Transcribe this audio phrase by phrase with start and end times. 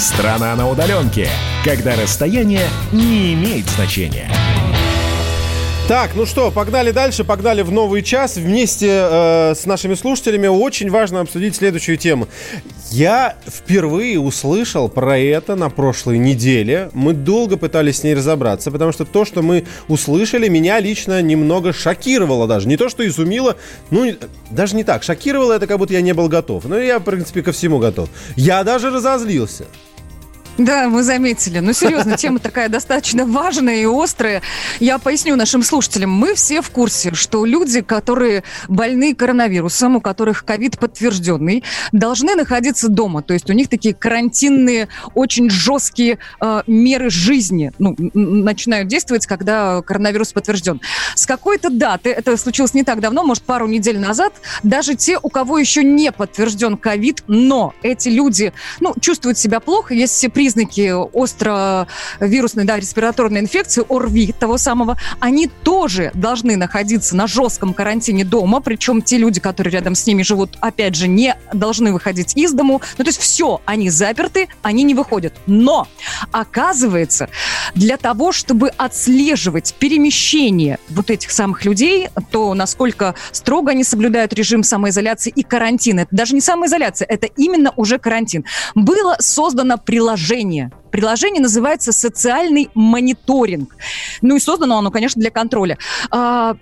[0.00, 1.28] Страна на удаленке,
[1.62, 4.30] когда расстояние не имеет значения.
[5.88, 8.36] Так, ну что, погнали дальше, погнали в новый час.
[8.36, 12.28] Вместе э, с нашими слушателями очень важно обсудить следующую тему.
[12.90, 16.88] Я впервые услышал про это на прошлой неделе.
[16.94, 21.74] Мы долго пытались с ней разобраться, потому что то, что мы услышали, меня лично немного
[21.74, 22.68] шокировало даже.
[22.68, 23.56] Не то, что изумило,
[23.90, 24.14] ну,
[24.50, 25.02] даже не так.
[25.02, 26.64] Шокировало это, как будто я не был готов.
[26.64, 28.08] Но я, в принципе, ко всему готов.
[28.34, 29.66] Я даже разозлился.
[30.60, 31.60] Да, мы заметили.
[31.60, 34.42] Ну, серьезно, тема такая достаточно важная и острая.
[34.78, 36.10] Я поясню нашим слушателям.
[36.10, 42.88] Мы все в курсе, что люди, которые больны коронавирусом, у которых ковид подтвержденный, должны находиться
[42.88, 43.22] дома.
[43.22, 49.80] То есть у них такие карантинные, очень жесткие э, меры жизни ну, начинают действовать, когда
[49.80, 50.82] коронавирус подтвержден.
[51.14, 55.30] С какой-то даты, это случилось не так давно, может, пару недель назад, даже те, у
[55.30, 60.49] кого еще не подтвержден ковид, но эти люди ну, чувствуют себя плохо, есть все признаки
[60.50, 68.24] признаки островирусной, да, респираторной инфекции, ОРВИ того самого, они тоже должны находиться на жестком карантине
[68.24, 72.52] дома, причем те люди, которые рядом с ними живут, опять же, не должны выходить из
[72.52, 72.80] дому.
[72.98, 75.34] Ну, то есть все, они заперты, они не выходят.
[75.46, 75.86] Но,
[76.32, 77.28] оказывается,
[77.76, 84.64] для того, чтобы отслеживать перемещение вот этих самых людей, то насколько строго они соблюдают режим
[84.64, 90.70] самоизоляции и карантина, это даже не самоизоляция, это именно уже карантин, было создано приложение приложение.
[90.90, 93.76] Приложение называется «Социальный мониторинг».
[94.22, 95.78] Ну и создано оно, конечно, для контроля.
[96.10, 96.56] А,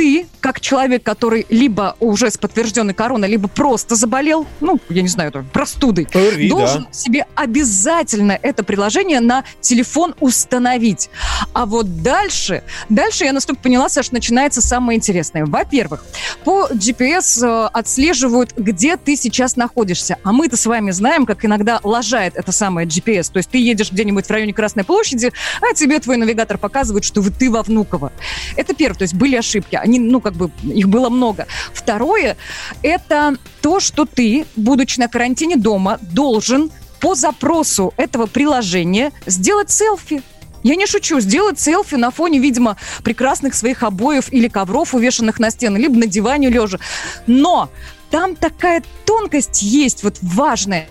[0.00, 5.08] ты, как человек, который либо уже с подтвержденной короной, либо просто заболел, ну, я не
[5.08, 6.92] знаю, простудой, ОРВИ, должен да.
[6.94, 11.10] себе обязательно это приложение на телефон установить.
[11.52, 15.44] А вот дальше, дальше я настолько поняла, Саш, начинается самое интересное.
[15.44, 16.02] Во-первых,
[16.44, 20.16] по GPS э, отслеживают, где ты сейчас находишься.
[20.22, 23.30] А мы-то с вами знаем, как иногда лажает это самое GPS.
[23.30, 27.22] То есть ты едешь где-нибудь в районе Красной площади, а тебе твой навигатор показывает, что
[27.30, 28.12] ты во Внуково.
[28.56, 31.46] Это первое, то есть были ошибки они, ну, как бы, их было много.
[31.72, 32.36] Второе,
[32.82, 36.70] это то, что ты, будучи на карантине дома, должен
[37.00, 40.22] по запросу этого приложения сделать селфи.
[40.62, 45.50] Я не шучу, сделать селфи на фоне, видимо, прекрасных своих обоев или ковров, увешанных на
[45.50, 46.78] стены, либо на диване лежа.
[47.26, 47.70] Но
[48.10, 50.86] там такая тонкость есть, вот важная.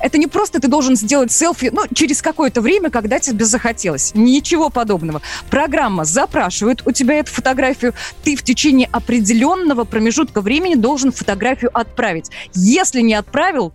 [0.00, 4.12] Это не просто ты должен сделать селфи, ну, через какое-то время, когда тебе захотелось.
[4.14, 5.22] Ничего подобного.
[5.50, 7.94] Программа запрашивает у тебя эту фотографию.
[8.22, 12.30] Ты в течение определенного промежутка времени должен фотографию отправить.
[12.54, 13.72] Если не отправил,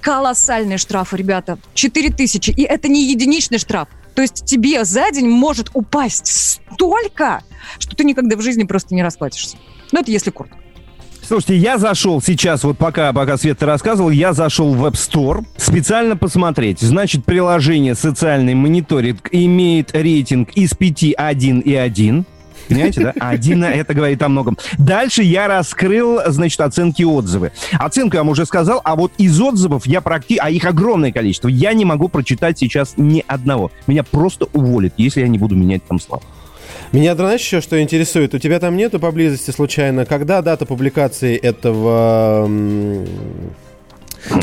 [0.00, 1.58] колоссальные штрафы, ребята.
[1.74, 2.50] 4 тысячи.
[2.50, 3.88] И это не единичный штраф.
[4.14, 7.42] То есть тебе за день может упасть столько,
[7.78, 9.56] что ты никогда в жизни просто не расплатишься.
[9.92, 10.58] Ну, это если коротко.
[11.32, 16.14] Слушайте, я зашел сейчас, вот пока, пока Света рассказывал, я зашел в App Store специально
[16.14, 16.80] посмотреть.
[16.80, 22.26] Значит, приложение «Социальный мониторинг» имеет рейтинг из 5, 1 и 1.
[22.68, 23.14] Понимаете, да?
[23.18, 24.58] Один это говорит о многом.
[24.76, 27.52] Дальше я раскрыл, значит, оценки отзывы.
[27.78, 31.48] Оценку я вам уже сказал, а вот из отзывов я практически, а их огромное количество,
[31.48, 33.72] я не могу прочитать сейчас ни одного.
[33.86, 36.22] Меня просто уволят, если я не буду менять там слова.
[36.92, 38.34] Меня, знаешь, еще что интересует?
[38.34, 42.46] У тебя там нету поблизости случайно, когда дата публикации этого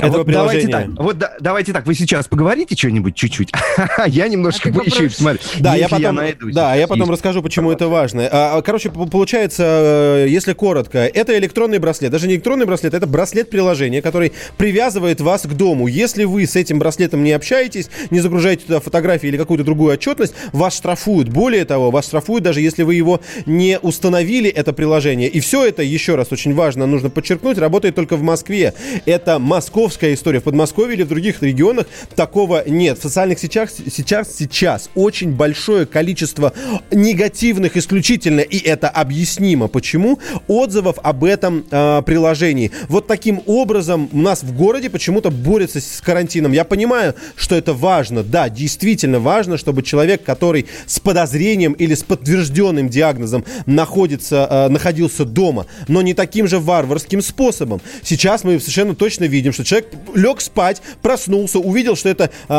[0.01, 3.51] этого вот Давайте так, вот да, давайте так, вы сейчас поговорите что-нибудь чуть-чуть,
[4.07, 5.39] я немножко а еще смотрю.
[5.59, 8.27] Да, я потом, я найду, да, я потом расскажу, почему это важно.
[8.31, 13.07] А, а, короче, получается, э, если коротко, это электронный браслет, даже не электронный браслет, это
[13.07, 15.87] браслет приложения, который привязывает вас к дому.
[15.87, 20.33] Если вы с этим браслетом не общаетесь, не загружаете туда фотографии или какую-то другую отчетность,
[20.51, 21.29] вас штрафуют.
[21.29, 25.29] Более того, вас штрафуют даже если вы его не установили, это приложение.
[25.29, 28.73] И все это, еще раз, очень важно, нужно подчеркнуть, работает только в Москве.
[29.05, 30.39] Это Москва московская история.
[30.39, 31.85] В Подмосковье или в других регионах
[32.15, 32.97] такого нет.
[32.97, 36.53] В социальных сетях сейчас, сейчас очень большое количество
[36.89, 39.67] негативных исключительно, и это объяснимо.
[39.67, 40.17] Почему?
[40.47, 42.71] Отзывов об этом э, приложении.
[42.87, 46.51] Вот таким образом у нас в городе почему-то борется с карантином.
[46.51, 48.23] Я понимаю, что это важно.
[48.23, 55.25] Да, действительно важно, чтобы человек, который с подозрением или с подтвержденным диагнозом находится, э, находился
[55.25, 57.81] дома, но не таким же варварским способом.
[58.01, 62.53] Сейчас мы совершенно точно видим, что человек лег спать, проснулся, увидел, что это э,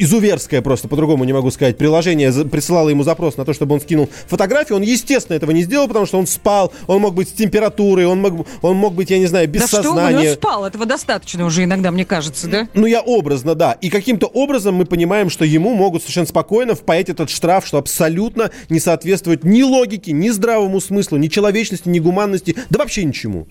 [0.00, 4.10] изуверское просто, по-другому не могу сказать, приложение присылало ему запрос на то, чтобы он скинул
[4.26, 4.76] фотографию.
[4.76, 8.20] Он, естественно, этого не сделал, потому что он спал, он мог быть с температурой, он
[8.20, 10.18] мог, он мог быть, я не знаю, без да сознания.
[10.18, 12.68] Что, он спал, этого достаточно уже иногда, мне кажется, да?
[12.74, 13.72] Ну, я образно, да.
[13.80, 18.50] И каким-то образом мы понимаем, что ему могут совершенно спокойно впаять этот штраф, что абсолютно
[18.68, 23.46] не соответствует ни логике, ни здравому смыслу, ни человечности, ни гуманности, да вообще ничему.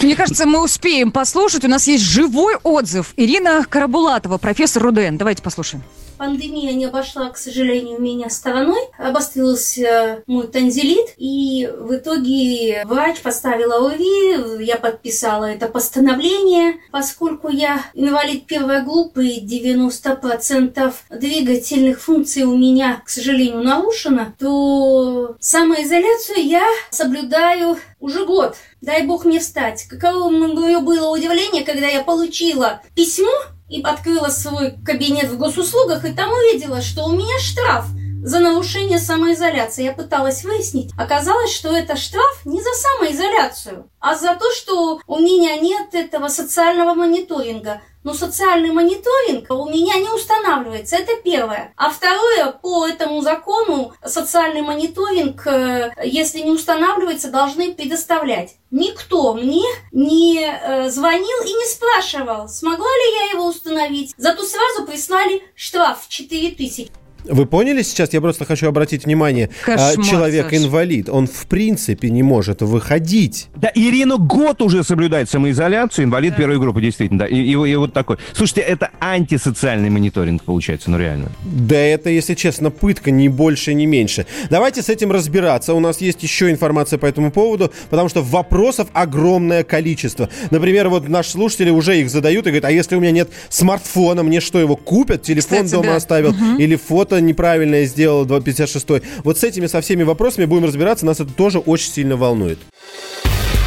[0.00, 1.64] Мне кажется, мы успеем послушать.
[1.64, 3.12] У нас есть живой отзыв.
[3.16, 5.16] Ирина Карабулатова, профессор РУДН.
[5.16, 5.82] Давайте послушаем.
[6.22, 8.78] Пандемия не обошла, к сожалению, меня стороной.
[8.96, 17.84] Обострился мой танзелит, и в итоге врач поставила ОВИ, я подписала это постановление, поскольку я
[17.94, 27.78] инвалид первой группы, 90% двигательных функций у меня, к сожалению, нарушено, то самоизоляцию я соблюдаю
[27.98, 28.54] уже год.
[28.82, 29.84] Дай бог мне встать.
[29.84, 33.32] Каково мое было удивление, когда я получила письмо
[33.68, 37.86] и открыла свой кабинет в госуслугах, и там увидела, что у меня штраф
[38.22, 39.84] за нарушение самоизоляции.
[39.84, 40.90] Я пыталась выяснить.
[40.96, 46.28] Оказалось, что это штраф не за самоизоляцию, а за то, что у меня нет этого
[46.28, 47.82] социального мониторинга.
[48.04, 50.96] Но социальный мониторинг у меня не устанавливается.
[50.96, 51.72] Это первое.
[51.76, 58.56] А второе, по этому закону социальный мониторинг, э, если не устанавливается, должны предоставлять.
[58.72, 64.14] Никто мне не э, звонил и не спрашивал, смогла ли я его установить.
[64.16, 66.90] Зато сразу прислали штраф в 4 тысячи.
[67.24, 68.12] Вы поняли сейчас?
[68.12, 69.50] Я просто хочу обратить внимание.
[69.66, 73.48] А, Кошмар, Человек-инвалид, он в принципе не может выходить.
[73.56, 76.38] Да, Ирина год уже соблюдает самоизоляцию, инвалид да.
[76.38, 77.26] первой группы, действительно, да.
[77.26, 78.18] И, и, и вот такой.
[78.32, 81.30] Слушайте, это антисоциальный мониторинг получается, ну реально.
[81.44, 84.26] Да это, если честно, пытка, ни больше, ни меньше.
[84.50, 85.74] Давайте с этим разбираться.
[85.74, 90.28] У нас есть еще информация по этому поводу, потому что вопросов огромное количество.
[90.50, 94.22] Например, вот наши слушатели уже их задают и говорят, а если у меня нет смартфона,
[94.22, 95.22] мне что, его купят?
[95.22, 95.96] Телефон Кстати, дома да.
[95.96, 96.30] оставил?
[96.30, 96.58] Угу.
[96.58, 99.04] Или фото что-то неправильное сделал 256.
[99.22, 101.04] Вот с этими, со всеми вопросами будем разбираться.
[101.04, 102.58] Нас это тоже очень сильно волнует.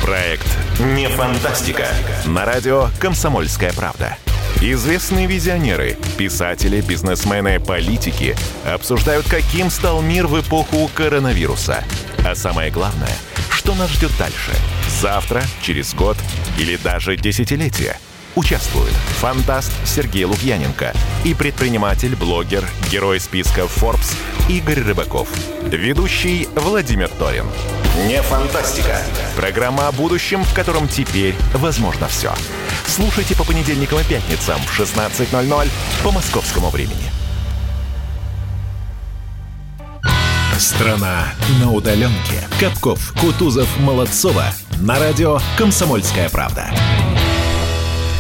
[0.04, 0.48] Проект
[0.96, 1.86] «Не фантастика».
[2.26, 4.18] На радио «Комсомольская правда».
[4.62, 11.84] Известные визионеры, писатели, бизнесмены, политики обсуждают, каким стал мир в эпоху коронавируса.
[12.26, 13.16] А самое главное,
[13.52, 14.54] что нас ждет дальше?
[15.02, 16.18] Завтра, через год
[16.58, 17.98] или даже десятилетие–
[18.36, 20.94] Участвуют фантаст Сергей Лукьяненко
[21.24, 24.14] и предприниматель, блогер, герой списка Forbes
[24.50, 25.30] Игорь Рыбаков.
[25.64, 27.46] Ведущий Владимир Торин.
[28.08, 29.02] Не фантастика.
[29.38, 32.34] Программа о будущем, в котором теперь возможно все.
[32.86, 35.70] Слушайте по понедельникам и пятницам в 16.00
[36.04, 37.12] по московскому времени.
[40.60, 42.48] Страна на удаленке.
[42.60, 44.46] Капков, Кутузов, Молодцова.
[44.80, 46.70] На радио «Комсомольская правда».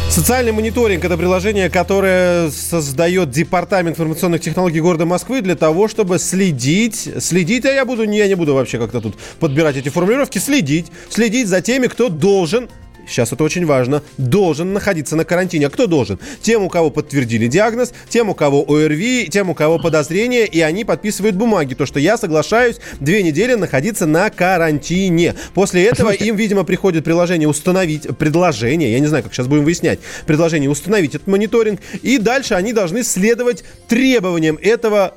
[0.09, 7.09] Социальный мониторинг– это приложение, которое создает Департамент информационных технологий города Москвы для того, чтобы следить,
[7.19, 11.47] следить, а я буду, я не буду вообще как-то тут подбирать эти формулировки, следить, следить
[11.47, 12.69] за теми, кто должен
[13.07, 15.67] сейчас это очень важно, должен находиться на карантине.
[15.67, 16.19] А кто должен?
[16.41, 20.85] Тем, у кого подтвердили диагноз, тем, у кого ОРВИ, тем, у кого подозрение, и они
[20.85, 25.35] подписывают бумаги, то, что я соглашаюсь две недели находиться на карантине.
[25.53, 29.99] После этого им, видимо, приходит приложение установить, предложение, я не знаю, как сейчас будем выяснять,
[30.25, 35.15] предложение установить этот мониторинг, и дальше они должны следовать требованиям этого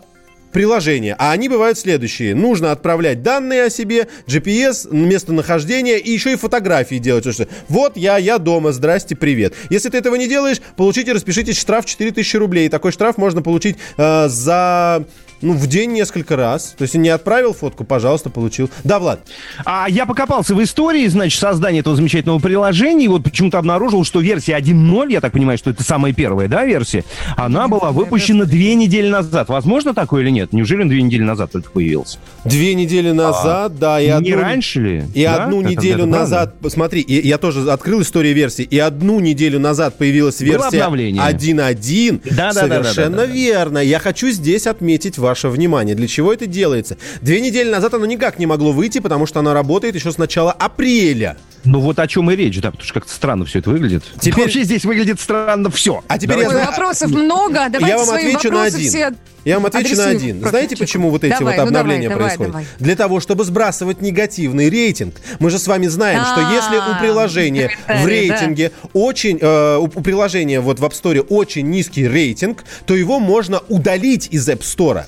[0.59, 1.15] приложения.
[1.21, 2.35] А они бывают следующие.
[2.35, 7.33] Нужно отправлять данные о себе, GPS, местонахождение и еще и фотографии делать.
[7.33, 9.55] Что, вот я, я дома, здрасте, привет.
[9.71, 12.67] Если ты этого не делаешь, получите, распишитесь штраф 4000 рублей.
[12.67, 15.07] И такой штраф можно получить э, за
[15.41, 16.75] ну, в день несколько раз.
[16.77, 18.71] То есть не отправил фотку, пожалуйста, получил.
[18.85, 19.21] Да, Влад?
[19.65, 24.21] А я покопался в истории, значит, создания этого замечательного приложения, и вот почему-то обнаружил, что
[24.21, 27.05] версия 1.0, я так понимаю, что это самая первая, да, версия,
[27.37, 29.49] она была выпущена две недели назад.
[29.49, 30.53] Возможно такое или нет?
[30.53, 32.19] Неужели он две недели назад только появился?
[32.45, 34.01] Две недели назад, а, да.
[34.01, 35.05] И одну, не раньше ли?
[35.15, 35.45] И да?
[35.45, 36.71] одну это, неделю это назад, правда?
[36.71, 42.21] смотри, и, я тоже открыл историю версии, и одну неделю назад появилась версия 1.1.
[42.31, 42.83] Да, да, да.
[42.83, 43.79] Совершенно да, да, да, верно.
[43.79, 45.95] Я хочу здесь отметить ваше внимание.
[45.95, 46.97] Для чего это делается?
[47.21, 50.53] Две недели назад оно никак не могло выйти, потому что оно работает еще с начала
[50.53, 51.37] апреля.
[51.69, 54.03] Ну вот о чем и речь, да, потому что как-то странно все это выглядит.
[54.21, 54.45] Теперь...
[54.45, 56.03] Вообще здесь выглядит странно все.
[56.09, 56.57] А теперь Давай.
[56.57, 56.71] я.
[56.71, 58.89] Вопросов много, давайте я вам отвечу на один.
[58.89, 59.13] Все...
[59.45, 60.41] Я вам отвечу на один.
[60.47, 62.53] Знаете, почему вот эти давай, вот обновления ну давай, происходят?
[62.53, 62.85] Давай, давай.
[62.85, 65.17] Для того, чтобы сбрасывать негативный рейтинг.
[65.39, 70.61] Мы же с вами знаем, что если у приложения в рейтинге очень, э, у приложения
[70.61, 75.05] вот в App Store очень низкий рейтинг, то его можно удалить из App Store.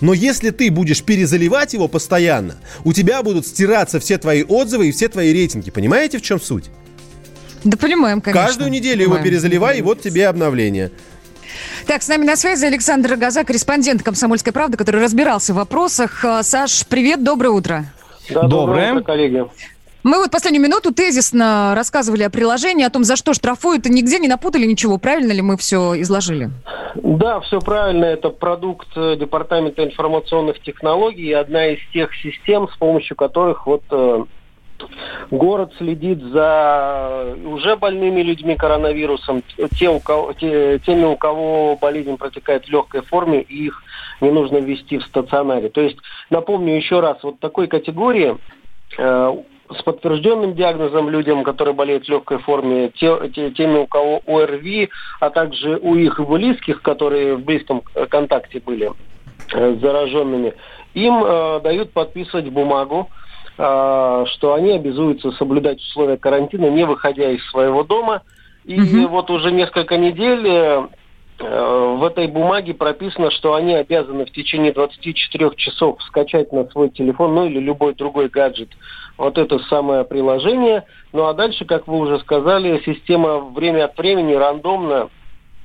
[0.00, 4.92] Но если ты будешь перезаливать его постоянно, у тебя будут стираться все твои отзывы и
[4.92, 5.70] все твои рейтинги.
[5.70, 6.70] Понимаете, в чем суть?
[7.64, 8.46] Да понимаем, конечно.
[8.46, 9.22] Каждую неделю понимаем.
[9.22, 10.90] его перезаливай, и вот тебе обновление.
[11.86, 16.24] Так, с нами на связи Александр Газа, корреспондент «Комсомольской правды», который разбирался в вопросах.
[16.24, 17.86] А, Саш, привет, доброе утро.
[18.28, 19.44] Да, доброе, доброе утро, коллеги.
[20.04, 24.18] Мы вот последнюю минуту тезисно рассказывали о приложении, о том, за что штрафуют, и нигде
[24.18, 24.98] не напутали ничего.
[24.98, 26.50] Правильно ли мы все изложили?
[26.94, 28.04] Да, все правильно.
[28.04, 34.24] Это продукт э, Департамента информационных технологий, одна из тех систем, с помощью которых вот э,
[35.30, 39.42] Город следит за уже больными людьми коронавирусом,
[39.78, 43.82] те, у кого, те, теми, у кого болезнь протекает в легкой форме, и их
[44.20, 45.68] не нужно ввести в стационаре.
[45.68, 45.96] То есть,
[46.28, 48.36] напомню еще раз, вот такой категории
[48.98, 49.36] э,
[49.78, 54.90] с подтвержденным диагнозом людям, которые болеют в легкой форме, те, те, теми, у кого ОРВИ,
[55.20, 58.92] а также у их близких, которые в близком контакте были
[59.52, 60.54] э, с зараженными,
[60.94, 63.10] им э, дают подписывать бумагу,
[63.58, 68.22] э, что они обязуются соблюдать условия карантина, не выходя из своего дома.
[68.64, 69.08] И угу.
[69.08, 70.86] вот уже несколько недель э,
[71.40, 76.88] э, в этой бумаге прописано, что они обязаны в течение 24 часов скачать на свой
[76.90, 78.70] телефон, ну или любой другой гаджет,
[79.16, 80.84] вот это самое приложение.
[81.12, 85.10] Ну а дальше, как вы уже сказали, система время от времени рандомно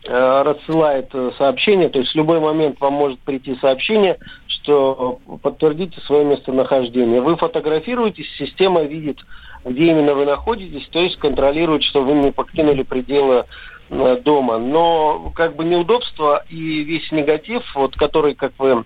[0.05, 5.99] Э, рассылает э, сообщение, то есть в любой момент вам может прийти сообщение, что подтвердите
[6.01, 7.19] свое местонахождение.
[7.19, 9.17] Вы фотографируетесь, система видит,
[9.65, 13.43] где именно вы находитесь, то есть контролирует, что вы не покинули пределы
[13.89, 14.57] э, дома.
[14.57, 18.85] Но как бы неудобство и весь негатив, вот который, как вы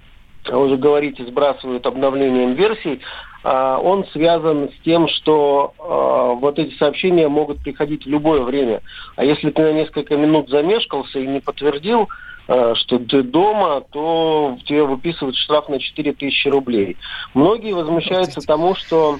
[0.51, 3.01] уже говорите, сбрасывают обновлением версий,
[3.43, 8.81] он связан с тем, что а, вот эти сообщения могут приходить в любое время.
[9.15, 12.07] А если ты на несколько минут замешкался и не подтвердил,
[12.47, 16.95] а, что ты дома, то тебе выписывают штраф на 4000 рублей.
[17.33, 19.19] Многие возмущаются тому, что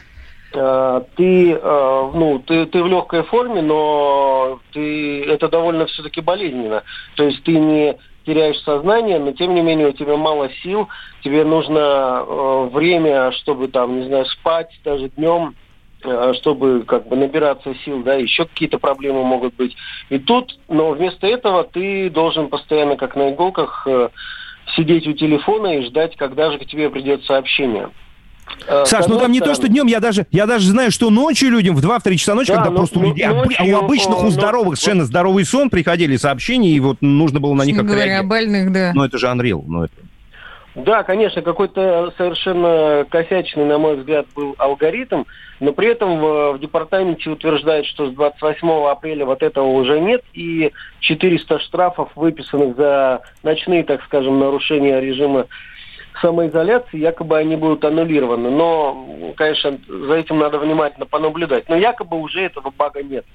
[0.54, 6.84] ты, ну, ты, ты в легкой форме, но ты, это довольно все-таки болезненно.
[7.16, 10.88] То есть ты не теряешь сознание, но тем не менее у тебя мало сил,
[11.24, 15.56] тебе нужно э, время, чтобы там, не знаю, спать даже днем,
[16.04, 19.76] э, чтобы как бы набираться сил, да, еще какие-то проблемы могут быть.
[20.10, 24.10] И тут, но вместо этого ты должен постоянно, как на иголках, э,
[24.76, 27.90] сидеть у телефона и ждать, когда же к тебе придет сообщение.
[28.68, 31.50] Э, Саш, ну там не то, что днем, я даже, я даже знаю, что ночью
[31.50, 34.24] людям в 2-3 часа ночи, да, когда ну, просто ну, у людей, ночью, у обычных,
[34.24, 37.94] у здоровых, ну, совершенно здоровый сон, приходили сообщения, и вот нужно было на них как-то
[37.94, 38.92] говоря о больных, да.
[38.94, 39.94] Ну это же Unreal, ну это...
[40.76, 45.24] Да, конечно, какой-то совершенно косячный, на мой взгляд, был алгоритм,
[45.60, 50.24] но при этом в, в департаменте утверждают, что с 28 апреля вот этого уже нет,
[50.34, 50.72] и
[51.02, 55.46] 400 штрафов, выписанных за ночные, так скажем, нарушения режима
[56.22, 58.50] самоизоляции, якобы они будут аннулированы.
[58.50, 61.70] Но, конечно, за этим надо внимательно понаблюдать.
[61.70, 63.26] Но якобы уже этого бага нет.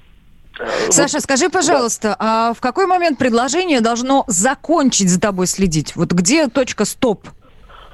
[0.59, 2.15] Э, Саша, вот, скажи, пожалуйста, да.
[2.19, 5.95] а в какой момент предложение должно закончить за тобой следить?
[5.95, 7.27] Вот где точка стоп?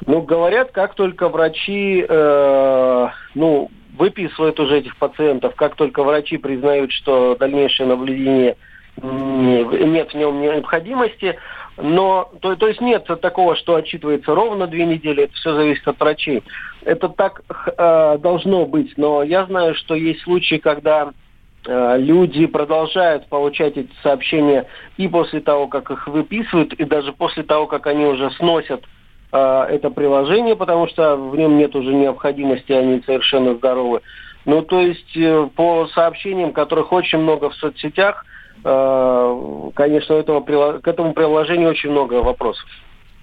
[0.06, 6.92] Ну, говорят, как только врачи, э, ну, выписывают уже этих пациентов, как только врачи признают,
[6.92, 8.58] что дальнейшее наблюдение
[9.02, 11.38] нет в нем необходимости,
[11.78, 16.00] но, то, то есть нет такого, что отчитывается ровно две недели, это все зависит от
[16.00, 16.44] врачей.
[16.86, 17.42] Это так
[17.78, 21.12] э, должно быть, но я знаю, что есть случаи, когда
[21.68, 27.44] э, люди продолжают получать эти сообщения и после того, как их выписывают, и даже после
[27.44, 28.84] того, как они уже сносят
[29.34, 34.02] э, это приложение, потому что в нем нет уже необходимости, они совершенно здоровы.
[34.46, 38.26] Ну, то есть э, по сообщениям, которых очень много в соцсетях,
[38.66, 42.66] конечно, этого, к этому приложению очень много вопросов.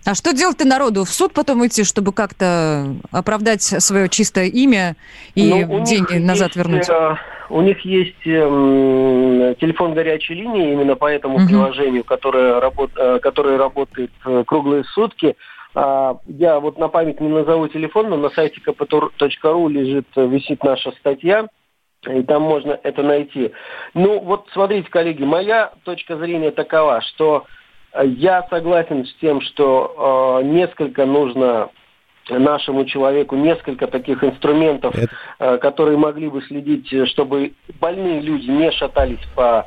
[0.05, 1.05] А что делать-то народу?
[1.05, 4.97] В суд потом идти, чтобы как-то оправдать свое чистое имя
[5.35, 6.89] и ну, деньги назад есть, вернуть?
[6.89, 7.17] Э,
[7.51, 11.47] у них есть э, телефон горячей линии именно по этому угу.
[11.47, 15.37] приложению, которое, работ, э, которое работает э, круглые сутки.
[15.75, 20.91] А, я вот на память не назову телефон, но на сайте kptur.ru лежит, висит наша
[20.93, 21.47] статья
[22.09, 23.53] и там можно это найти.
[23.95, 27.45] Ну, вот смотрите, коллеги, моя точка зрения такова, что
[27.93, 31.71] э, я согласен с тем, что э, несколько нужно
[32.29, 34.95] нашему человеку несколько таких инструментов,
[35.39, 39.67] э, которые могли бы следить, чтобы больные люди не шатались по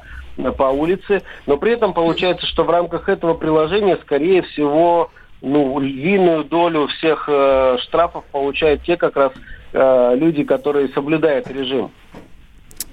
[0.58, 5.10] по улице, но при этом получается, что в рамках этого приложения, скорее всего,
[5.42, 9.32] ну, львиную долю всех э, штрафов получают те как раз
[9.74, 11.92] э, люди, которые соблюдают режим.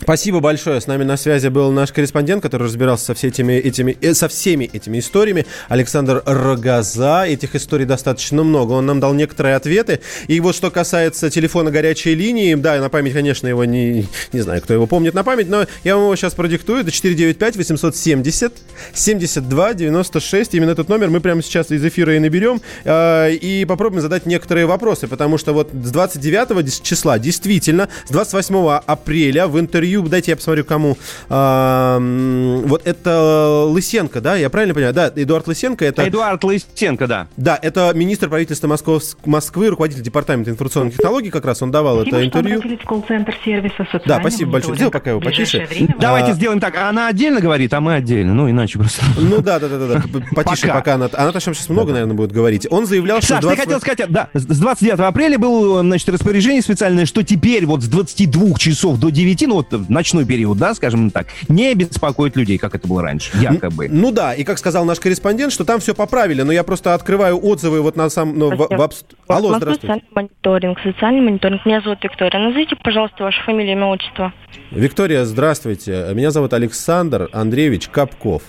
[0.03, 0.81] Спасибо большое.
[0.81, 4.27] С нами на связи был наш корреспондент, который разбирался со, все этими, этими, э, со
[4.27, 5.47] всеми этими историями.
[5.69, 7.25] Александр Рогоза.
[7.25, 8.73] Этих историй достаточно много.
[8.73, 10.01] Он нам дал некоторые ответы.
[10.27, 14.61] И вот что касается телефона горячей линии, да, на память, конечно, его не, не знаю,
[14.61, 16.81] кто его помнит на память, но я вам его сейчас продиктую.
[16.81, 18.53] Это 495-870
[18.95, 20.55] 72 96.
[20.55, 22.61] Именно этот номер мы прямо сейчас из эфира и наберем.
[22.83, 28.81] Э, и попробуем задать некоторые вопросы, потому что вот с 29 числа действительно, с 28
[28.85, 30.97] апреля в интервью интервью, дайте я посмотрю, кому.
[31.29, 34.95] А, вот это Лысенко, да, я правильно понимаю?
[34.95, 35.85] Да, Эдуард Лысенко.
[35.85, 36.09] Это...
[36.09, 37.29] Эдуард Лысенко, да.
[37.37, 42.17] Да, это министр правительства Москов, Москвы, руководитель департамента информационных технологий, как раз он давал спасибо,
[42.17, 42.79] это интервью.
[42.87, 44.77] колл-центр сервиса Да, спасибо большое.
[44.77, 45.69] Сделай пока его потише.
[45.99, 46.35] Давайте а...
[46.35, 46.77] сделаем так.
[46.77, 48.35] Она отдельно говорит, а мы отдельно.
[48.35, 49.03] Ну, иначе просто.
[49.23, 49.87] Ну да, да, да, да.
[49.87, 50.21] да.
[50.35, 50.75] Потише пока.
[50.75, 51.09] пока она.
[51.13, 52.67] Она-то сейчас много, наверное, будет говорить.
[52.71, 53.35] Он заявлял, что...
[53.35, 53.59] Саш, 20...
[53.59, 57.87] ты хотел сказать, да, с 29 апреля было, значит, распоряжение специальное, что теперь вот с
[57.87, 62.75] 22 часов до 9, ну вот ночной период, да, скажем так, не беспокоит людей, как
[62.75, 63.89] это было раньше, якобы.
[63.91, 67.39] Ну да, и как сказал наш корреспондент, что там все поправили, но я просто открываю
[67.43, 68.39] отзывы вот на сам...
[68.39, 68.91] Ну, в, в,
[69.29, 69.81] Алло, здравствуйте.
[69.81, 71.67] Социальный мониторинг, социальный мониторинг.
[71.67, 72.41] Меня зовут Виктория.
[72.41, 74.33] Назовите, пожалуйста, вашу фамилию, имя, отчество.
[74.71, 76.09] Виктория, здравствуйте.
[76.15, 78.43] Меня зовут Александр Андреевич Капков.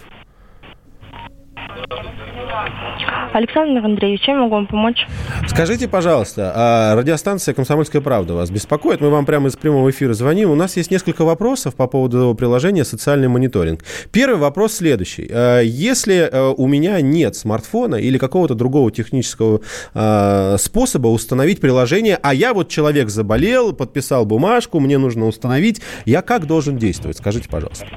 [3.33, 5.07] Александр Андреевич, чем могу вам помочь?
[5.47, 9.01] Скажите, пожалуйста, а радиостанция «Комсомольская правда» вас беспокоит?
[9.01, 10.51] Мы вам прямо из прямого эфира звоним.
[10.51, 13.83] У нас есть несколько вопросов по поводу приложения «Социальный мониторинг».
[14.11, 15.27] Первый вопрос следующий.
[15.31, 19.61] А, если а, у меня нет смартфона или какого-то другого технического
[19.95, 26.21] а, способа установить приложение, а я вот человек заболел, подписал бумажку, мне нужно установить, я
[26.21, 27.17] как должен действовать?
[27.17, 27.87] Скажите, пожалуйста.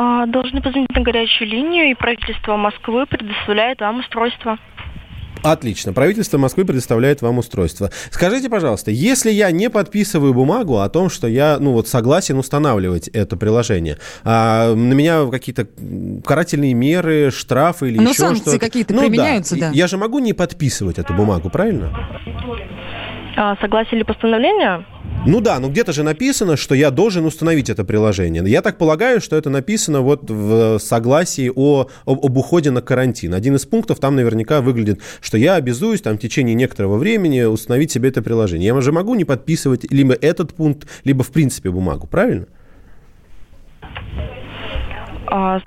[0.00, 4.56] А, должны позвонить на горячую линию, и правительство Москвы предоставляет вам устройство.
[5.42, 5.92] Отлично.
[5.92, 7.90] Правительство Москвы предоставляет вам устройство.
[8.12, 13.08] Скажите, пожалуйста, если я не подписываю бумагу о том, что я, ну вот, согласен устанавливать
[13.08, 15.66] это приложение, а на меня какие-то
[16.24, 18.34] карательные меры, штрафы или Но еще что-то...
[18.36, 19.70] санкции какие-то ну, применяются, да.
[19.70, 19.72] да.
[19.74, 21.92] Я же могу не подписывать эту бумагу, правильно?
[23.36, 24.84] А, согласие или постановление?
[25.26, 28.42] Ну да, ну где-то же написано, что я должен установить это приложение.
[28.46, 33.34] Я так полагаю, что это написано вот в согласии о, об, об уходе на карантин.
[33.34, 37.90] Один из пунктов там наверняка выглядит, что я обязуюсь там в течение некоторого времени установить
[37.90, 38.68] себе это приложение.
[38.68, 42.46] Я же могу не подписывать либо этот пункт, либо в принципе бумагу, правильно?
[45.26, 45.60] А,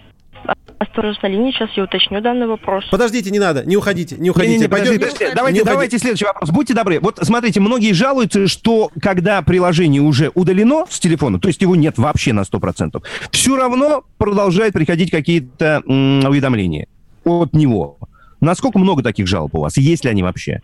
[0.82, 2.86] Осторожно, на линии, сейчас я уточню данный вопрос.
[2.90, 4.54] Подождите, не надо, не уходите, не уходите.
[4.54, 4.94] Не, не, не, Пойдем...
[4.94, 6.50] подождите, давайте, не давайте следующий вопрос.
[6.50, 7.00] Будьте добры.
[7.00, 12.00] Вот смотрите, многие жалуются, что когда приложение уже удалено с телефона, то есть его нет
[12.00, 16.88] вообще на 100%, все равно продолжают приходить какие-то м- уведомления
[17.26, 18.00] от него.
[18.40, 19.78] Насколько много таких жалоб у вас?
[19.78, 20.64] Есть ли они вообще?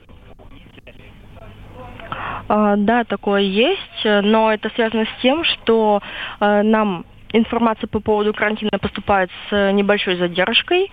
[2.48, 6.02] А, да, такое есть, но это связано с тем, что
[6.40, 7.06] а, нам
[7.38, 10.92] информация по поводу карантина поступает с небольшой задержкой.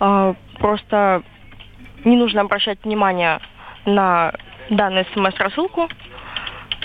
[0.00, 1.22] А, просто
[2.04, 3.40] не нужно обращать внимание
[3.86, 4.32] на
[4.70, 5.88] данную смс-рассылку.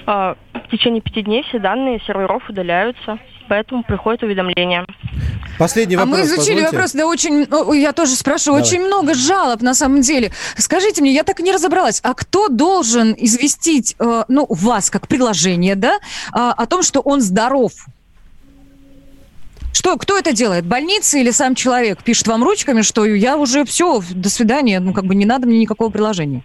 [0.05, 4.85] А, в течение пяти дней все данные серверов удаляются, поэтому приходит уведомление.
[5.57, 6.13] Последний вопрос.
[6.13, 6.65] А мы изучили позвольте.
[6.65, 8.69] вопрос, да, очень, ну, я тоже спрашиваю, Давай.
[8.69, 10.31] очень много жалоб на самом деле.
[10.55, 15.07] Скажите мне, я так и не разобралась, а кто должен известить, э, ну, вас как
[15.07, 15.99] приложение, да, э,
[16.33, 17.71] о том, что он здоров?
[19.77, 20.65] Что, кто это делает?
[20.65, 25.05] Больница или сам человек пишет вам ручками, что я уже все, до свидания, ну как
[25.05, 26.41] бы не надо мне никакого приложения?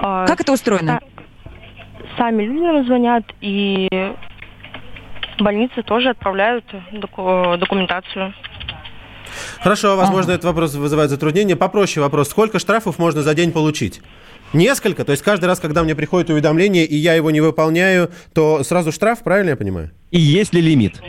[0.00, 0.98] А, как это устроено?
[2.18, 3.88] Сами люди нам звонят, и
[5.38, 8.34] больницы тоже отправляют доку- документацию.
[9.60, 10.38] Хорошо, возможно, ага.
[10.38, 11.54] этот вопрос вызывает затруднение.
[11.54, 12.30] Попроще вопрос.
[12.30, 14.00] Сколько штрафов можно за день получить?
[14.52, 15.04] Несколько?
[15.04, 18.92] То есть каждый раз, когда мне приходит уведомление, и я его не выполняю, то сразу
[18.92, 19.90] штраф, правильно я понимаю?
[20.10, 21.00] И есть ли лимит?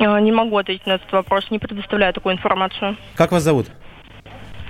[0.00, 2.96] Не могу ответить на этот вопрос, не предоставляю такую информацию.
[3.14, 3.68] Как вас зовут?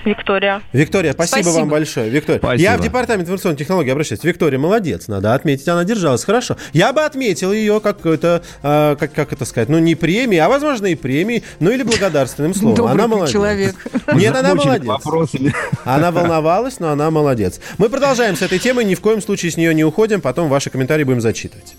[0.04, 0.62] Виктория.
[0.72, 1.60] Виктория, спасибо, спасибо.
[1.60, 2.10] вам большое.
[2.10, 2.62] Виктория, спасибо.
[2.62, 4.22] я в департамент информационных технологий обращаюсь.
[4.24, 6.56] Виктория, молодец, надо отметить, она держалась хорошо.
[6.72, 10.48] Я бы отметил ее как это, э, как, как это сказать, ну не премией, а
[10.48, 12.76] возможно и премией, ну или благодарственным словом.
[12.76, 13.32] Добрый она молодец.
[13.32, 13.74] человек.
[14.14, 14.86] Нет, она молодец.
[14.86, 15.54] Вопросами.
[15.84, 17.60] Она волновалась, но она молодец.
[17.78, 20.70] Мы продолжаем с этой темой, ни в коем случае с нее не уходим, потом ваши
[20.70, 21.74] комментарии будем зачитывать.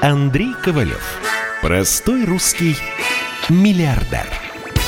[0.00, 1.02] Андрей Ковалев.
[1.60, 2.76] Простой русский
[3.48, 4.47] миллиардер.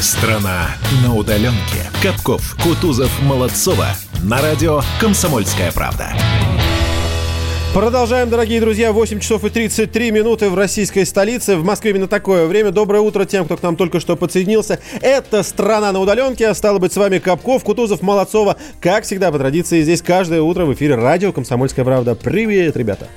[0.00, 0.68] Страна
[1.02, 1.90] на удаленке.
[2.00, 3.88] Капков, Кутузов, Молодцова.
[4.22, 6.12] На радио «Комсомольская правда».
[7.74, 8.92] Продолжаем, дорогие друзья.
[8.92, 11.56] 8 часов и 33 минуты в российской столице.
[11.56, 12.70] В Москве именно такое время.
[12.70, 14.78] Доброе утро тем, кто к нам только что подсоединился.
[15.00, 16.54] Это «Страна на удаленке».
[16.54, 18.56] Стало быть, с вами Капков, Кутузов, Молодцова.
[18.80, 22.14] Как всегда, по традиции, здесь каждое утро в эфире радио «Комсомольская правда».
[22.14, 23.08] Привет, ребята.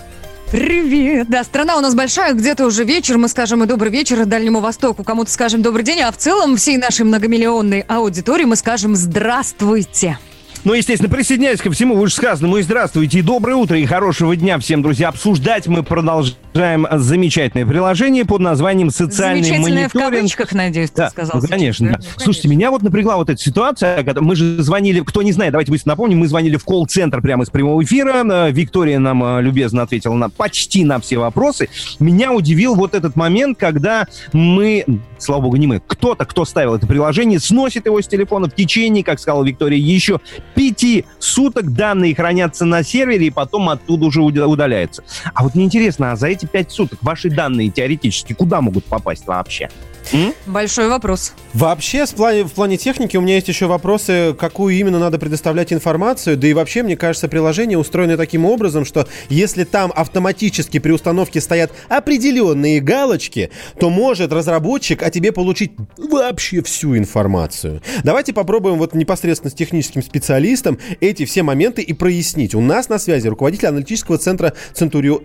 [0.51, 1.29] Привет!
[1.29, 5.01] Да, страна у нас большая, где-то уже вечер, мы скажем и добрый вечер Дальнему Востоку,
[5.01, 10.19] кому-то скажем добрый день, а в целом всей нашей многомиллионной аудитории мы скажем здравствуйте.
[10.63, 12.57] Ну, естественно, присоединяюсь ко всему вышесказанному.
[12.57, 15.07] И здравствуйте, и доброе утро, и хорошего дня всем, друзья.
[15.07, 19.89] Обсуждать мы продолжаем замечательное приложение под названием «Социальный мониторинг».
[19.89, 21.41] в кавычках, надеюсь, ты да, сказал.
[21.41, 21.93] Ну, конечно, да.
[21.95, 22.19] Конечно.
[22.19, 24.03] Слушайте, меня вот напрягла вот эта ситуация.
[24.03, 27.43] Когда мы же звонили, кто не знает, давайте быстро напомним, мы звонили в колл-центр прямо
[27.43, 28.23] из прямого эфира.
[28.23, 31.69] Э, Виктория нам э, любезно ответила на почти на все вопросы.
[31.99, 34.85] Меня удивил вот этот момент, когда мы,
[35.17, 39.03] слава богу, не мы, кто-то, кто ставил это приложение, сносит его с телефона в течение,
[39.03, 40.19] как сказала Виктория, еще
[40.55, 45.03] пяти суток данные хранятся на сервере и потом оттуда уже удаляются.
[45.33, 49.27] А вот мне интересно, а за эти пять суток ваши данные теоретически куда могут попасть
[49.27, 49.69] вообще?
[50.13, 50.33] М?
[50.45, 51.33] Большой вопрос.
[51.53, 55.71] Вообще, в плане, в плане техники у меня есть еще вопросы, какую именно надо предоставлять
[55.71, 56.37] информацию.
[56.37, 61.41] Да и вообще, мне кажется, приложение устроено таким образом, что если там автоматически при установке
[61.41, 67.81] стоят определенные галочки, то может разработчик о тебе получить вообще всю информацию.
[68.03, 72.55] Давайте попробуем вот непосредственно с техническим специалистом эти все моменты и прояснить.
[72.55, 75.21] У нас на связи руководитель аналитического центра Центурио...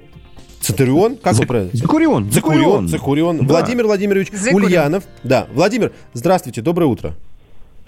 [0.66, 1.16] Центурион?
[1.16, 1.70] Как вы правильно?
[1.72, 2.30] Закурион.
[2.30, 2.88] Закурион.
[2.88, 3.38] Закурион.
[3.38, 3.44] Да.
[3.46, 4.64] Владимир Владимирович Закурион.
[4.64, 5.04] Ульянов.
[5.22, 7.14] Да, Владимир, здравствуйте, доброе утро.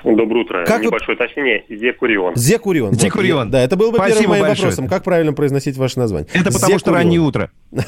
[0.04, 0.64] Доброе утро.
[0.64, 1.24] Как Небольшое вы...
[1.24, 1.64] уточнение.
[1.68, 2.36] Зекурион.
[2.36, 2.94] Зекурион.
[2.94, 3.44] Зекурион.
[3.46, 3.50] Вот.
[3.50, 4.70] Да, это было бы Спасибо первым моим большое.
[4.70, 4.88] вопросом.
[4.88, 6.28] Как правильно произносить ваше название?
[6.32, 6.78] Это потому Зекурион.
[6.78, 7.50] что раннее утро.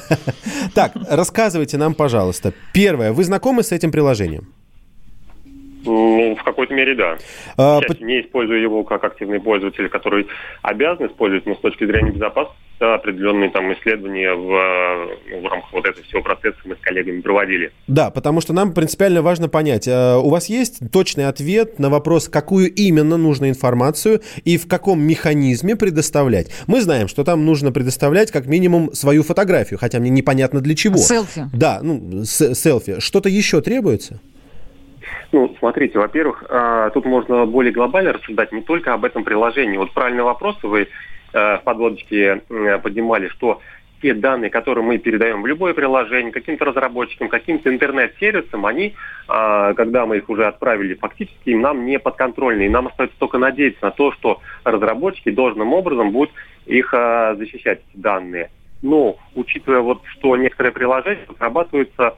[0.74, 2.53] Так, рассказывайте нам, пожалуйста.
[2.74, 3.12] Первое.
[3.12, 4.48] Вы знакомы с этим приложением?
[5.85, 7.16] Ну, в какой-то мере, да.
[7.57, 8.05] А, Сейчас по...
[8.05, 10.26] не использую его как активный пользователь, который
[10.62, 15.86] обязан использовать, но с точки зрения безопасности определенные там исследования в, ну, в рамках вот
[15.86, 17.72] этого всего процесса мы с коллегами проводили.
[17.86, 22.28] Да, потому что нам принципиально важно понять, а, у вас есть точный ответ на вопрос,
[22.28, 26.50] какую именно нужно информацию и в каком механизме предоставлять.
[26.66, 30.96] Мы знаем, что там нужно предоставлять как минимум свою фотографию, хотя мне непонятно для чего.
[30.96, 31.44] Селфи.
[31.52, 33.00] Да, ну, селфи.
[33.00, 34.20] Что-то еще требуется?
[35.32, 39.76] Ну, смотрите, во-первых, а, тут можно более глобально рассуждать не только об этом приложении.
[39.76, 40.88] Вот правильный вопрос вы
[41.32, 42.42] э, в подводочке
[42.82, 43.60] поднимали, что
[44.00, 48.94] те данные, которые мы передаем в любое приложение, каким-то разработчикам, каким-то интернет-сервисам, они,
[49.28, 52.66] а, когда мы их уже отправили, фактически нам не подконтрольны.
[52.66, 56.30] И нам остается только надеяться на то, что разработчики должным образом будут
[56.66, 58.50] их а, защищать, эти данные.
[58.82, 62.16] Но, учитывая вот, что некоторые приложения разрабатываются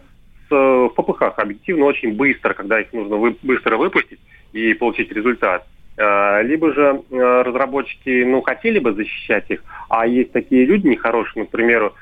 [0.48, 4.20] в попыхах объективно очень быстро, когда их нужно вы, быстро выпустить
[4.52, 5.66] и получить результат.
[5.98, 11.44] А, либо же а, разработчики, ну, хотели бы защищать их, а есть такие люди нехорошие,
[11.44, 11.92] например,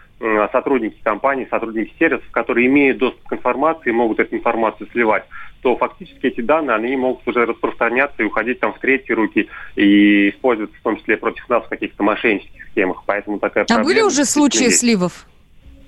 [0.53, 5.25] сотрудники компаний, сотрудники сервисов, которые имеют доступ к информации и могут эту информацию сливать,
[5.63, 10.29] то фактически эти данные, они могут уже распространяться и уходить там в третьи руки и
[10.29, 13.03] использоваться в том числе против нас в каких-то мошеннических схемах.
[13.07, 14.81] Поэтому такая а были уже случаи есть.
[14.81, 15.27] сливов?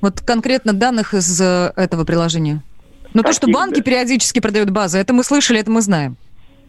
[0.00, 2.62] Вот конкретно данных из э, этого приложения.
[3.14, 6.16] Ну, то, что банки периодически продают базы, это мы слышали, это мы знаем.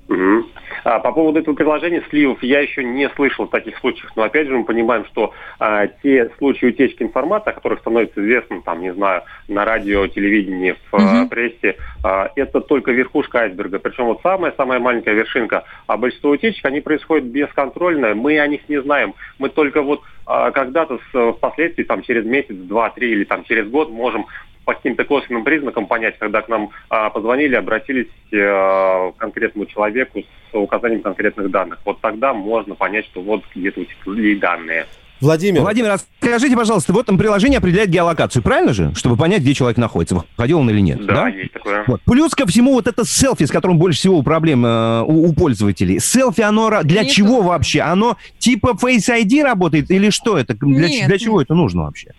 [0.10, 0.46] Угу.
[0.84, 4.58] А, по поводу этого приложения сливов я еще не слышал таких случаев, но опять же
[4.58, 9.24] мы понимаем, что а, те случаи утечки информации, о которых становится известно, там, не знаю,
[9.48, 11.30] на радио, телевидении, в угу.
[11.30, 13.80] прессе, а, это только верхушка айсберга.
[13.80, 15.64] Причем вот самая-самая маленькая вершинка.
[15.88, 19.14] А большинство утечек, они происходят бесконтрольно, мы о них не знаем.
[19.40, 21.00] Мы только вот а, когда-то
[21.38, 24.26] впоследствии, там, через месяц, два, три или там через год можем
[24.66, 30.22] по каким-то косвенным признакам понять, когда к нам а, позвонили, обратились а, к конкретному человеку
[30.52, 31.80] с указанием конкретных данных.
[31.86, 34.86] Вот тогда можно понять, что вот где-то утекли данные.
[35.24, 35.62] Владимир.
[35.62, 38.94] Владимир, а скажите, пожалуйста, в этом приложении определяет геолокацию, правильно же?
[38.96, 41.06] Чтобы понять, где человек находится, выходил он или нет.
[41.06, 41.28] Да, да?
[41.30, 41.86] есть такое.
[41.88, 42.02] Вот.
[42.02, 46.00] Плюс ко всему вот это селфи, с которым больше всего проблем э, у, у пользователей.
[46.00, 47.12] Селфи, оно для нет.
[47.12, 47.82] чего вообще?
[47.82, 50.56] Оно типа Face ID работает или что это?
[50.56, 52.12] Для, нет, для чего это нужно вообще?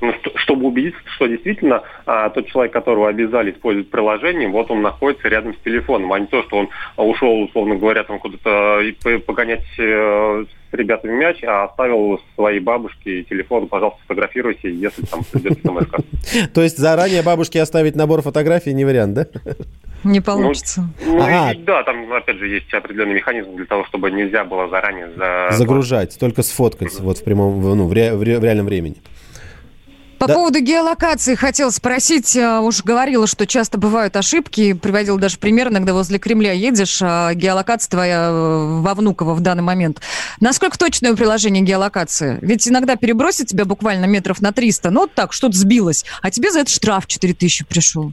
[0.00, 5.28] Ну, чтобы убедиться, что действительно а, тот человек, которого обязали использовать приложение, вот он находится
[5.28, 8.80] рядом с телефоном, а не то, что он ушел, условно говоря, там куда-то
[9.26, 15.58] погонять э, с ребятами мяч, а оставил своей бабушке телефон, пожалуйста, фотографируйте, если там придет
[15.62, 19.26] смс То есть заранее бабушке оставить набор фотографий не вариант, да?
[20.02, 20.88] Не получится.
[21.04, 21.52] Ну, ну ага.
[21.58, 25.10] да, там, опять же, есть определенный механизм для того, чтобы нельзя было заранее...
[25.14, 25.48] За...
[25.50, 28.96] Загружать, только сфоткать вот в прямом, ну, в, ре, в реальном времени.
[30.20, 30.34] По да.
[30.34, 32.36] поводу геолокации хотел спросить.
[32.36, 34.74] Э, уж говорила, что часто бывают ошибки.
[34.74, 39.62] Приводил даже пример, иногда возле Кремля едешь, а геолокация твоя э, во Внуково в данный
[39.62, 40.02] момент.
[40.38, 42.38] Насколько точное приложение геолокации?
[42.42, 46.50] Ведь иногда перебросит тебя буквально метров на 300, ну вот так, что-то сбилось, а тебе
[46.50, 48.12] за это штраф 4000 пришел.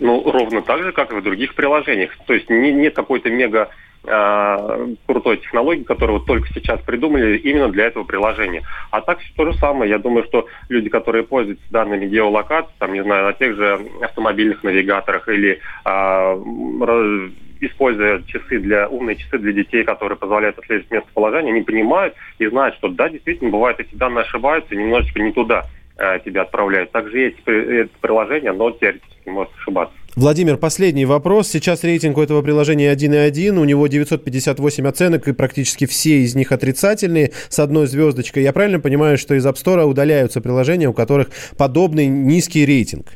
[0.00, 2.12] Ну, ровно так же, как и в других приложениях.
[2.26, 3.68] То есть не, нет какой-то мега
[4.04, 8.62] крутой технологии, которую вот только сейчас придумали именно для этого приложения.
[8.90, 9.90] А так все то же самое.
[9.90, 14.62] Я думаю, что люди, которые пользуются данными геолокаций, там, не знаю, на тех же автомобильных
[14.62, 21.62] навигаторах или э, используя часы для умные часы для детей, которые позволяют отслеживать местоположение, они
[21.62, 25.64] понимают и знают, что да, действительно, бывает, эти данные ошибаются, немножечко не туда
[25.96, 26.92] э, тебя отправляют.
[26.92, 29.94] Также есть это приложение, оно теоретически может ошибаться.
[30.16, 31.48] Владимир, последний вопрос.
[31.48, 33.58] Сейчас рейтинг у этого приложения 1,1.
[33.58, 38.44] У него 958 оценок, и практически все из них отрицательные, с одной звездочкой.
[38.44, 43.06] Я правильно понимаю, что из App Store удаляются приложения, у которых подобный низкий рейтинг?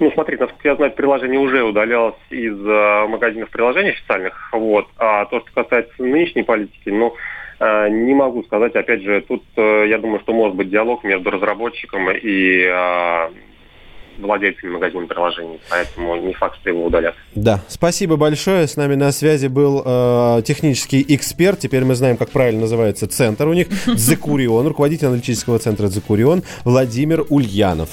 [0.00, 4.32] Ну, смотри, насколько я знаю, приложение уже удалялось из э, магазинов приложений официальных.
[4.52, 4.86] Вот.
[4.96, 7.14] А то, что касается нынешней политики, ну,
[7.60, 8.74] э, не могу сказать.
[8.76, 13.28] Опять же, тут, э, я думаю, что может быть диалог между разработчиком и э,
[14.18, 17.14] владельцами магазинных приложений, поэтому не факт, что его удалят.
[17.34, 18.66] Да, спасибо большое.
[18.66, 21.58] С нами на связи был э, технический эксперт.
[21.58, 23.68] Теперь мы знаем, как правильно называется центр у них.
[23.86, 27.90] Дзекурион, руководитель аналитического центра Дзекурион Владимир Ульянов.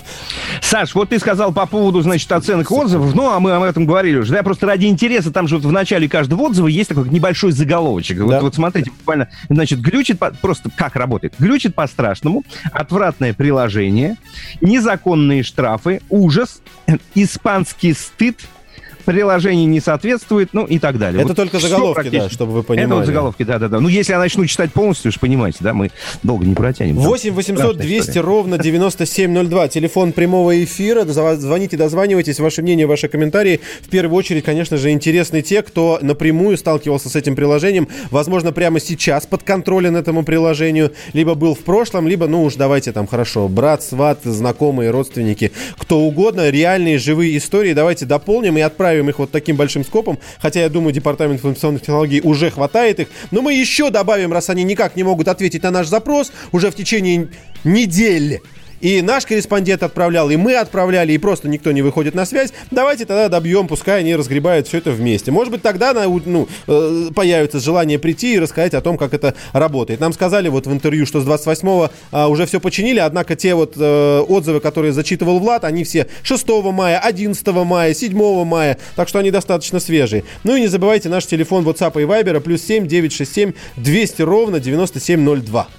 [0.62, 3.13] Саш, вот ты сказал по поводу, значит, оценок отзывов.
[3.15, 4.33] Ну, а мы об этом говорили уже.
[4.33, 8.17] Да, просто ради интереса, там же вот в начале каждого отзыва есть такой небольшой заголовочек.
[8.19, 8.23] Да.
[8.25, 11.33] Вот, вот смотрите, буквально, значит, глючит, по, просто как работает?
[11.39, 14.17] Глючит по-страшному, отвратное приложение,
[14.62, 16.62] незаконные штрафы, ужас,
[17.15, 18.39] испанский стыд,
[19.06, 21.22] приложение не соответствует, ну и так далее.
[21.22, 22.88] Это вот только заголовки, да, чтобы вы понимали.
[22.88, 23.80] Это вот заголовки, да-да-да.
[23.80, 25.92] Ну, если я начну читать полностью, уж понимаете, да, мы
[26.24, 26.96] долго не протянем.
[26.96, 29.68] 8 800 200 ровно 9702.
[29.68, 31.06] Телефон прямого эфира.
[31.06, 32.39] Звоните, дозванивайтесь.
[32.39, 33.60] Ваше мнение, ваши комментарии.
[33.82, 37.88] В первую очередь, конечно же, интересны те, кто напрямую сталкивался с этим приложением.
[38.12, 40.94] Возможно, прямо сейчас под контролем этому приложению.
[41.13, 46.00] Либо был в прошлом, либо, ну уж давайте там, хорошо, брат, сват, знакомые, родственники, кто
[46.00, 46.50] угодно.
[46.50, 50.69] Реальные живые истории давайте дополним и отправим оставим их вот таким большим скопом, хотя я
[50.69, 55.03] думаю, департамент информационных технологий уже хватает их, но мы еще добавим, раз они никак не
[55.03, 57.27] могут ответить на наш запрос уже в течение
[57.63, 58.41] недели.
[58.84, 62.52] И наш корреспондент отправлял, и мы отправляли, и просто никто не выходит на связь.
[62.69, 65.32] Давайте тогда добьем, пускай они разгребают все это вместе.
[65.32, 70.02] Может быть, тогда ну, э, появится желание прийти и рассказать о том, как это работает.
[70.02, 73.76] Нам сказали вот в интервью, что с 28-го а, уже все починили, однако те вот
[73.78, 79.19] э, отзывы, которые зачитывал Влад, они все 6 мая, 11 мая, 7 мая, так что
[79.19, 80.26] они достаточно свежие.
[80.43, 85.69] Ну и не забывайте наш телефон WhatsApp и Viber, плюс 7 967 200 ровно 9702.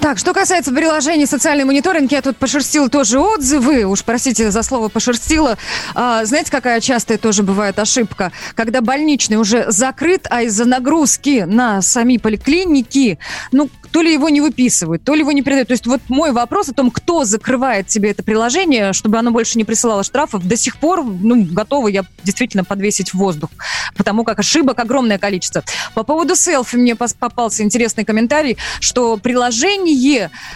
[0.00, 4.88] Так, что касается приложений социальный мониторинг, я тут пошерстила тоже отзывы, уж простите за слово
[4.88, 5.58] пошерстила.
[5.94, 8.32] А, знаете, какая частая тоже бывает ошибка?
[8.54, 13.18] Когда больничный уже закрыт, а из-за нагрузки на сами поликлиники,
[13.52, 15.68] ну, то ли его не выписывают, то ли его не передают.
[15.68, 19.58] То есть вот мой вопрос о том, кто закрывает тебе это приложение, чтобы оно больше
[19.58, 23.50] не присылало штрафов, до сих пор, ну, готова я действительно подвесить в воздух,
[23.96, 25.62] потому как ошибок огромное количество.
[25.94, 29.39] По поводу селфи мне попался интересный комментарий, что приложение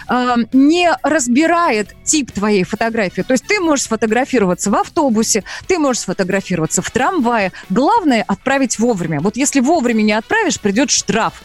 [0.09, 3.21] э, не разбирает тип твоей фотографии.
[3.21, 7.51] То есть ты можешь сфотографироваться в автобусе, ты можешь сфотографироваться в трамвае.
[7.69, 9.19] Главное отправить вовремя.
[9.19, 11.41] Вот если вовремя не отправишь, придет штраф.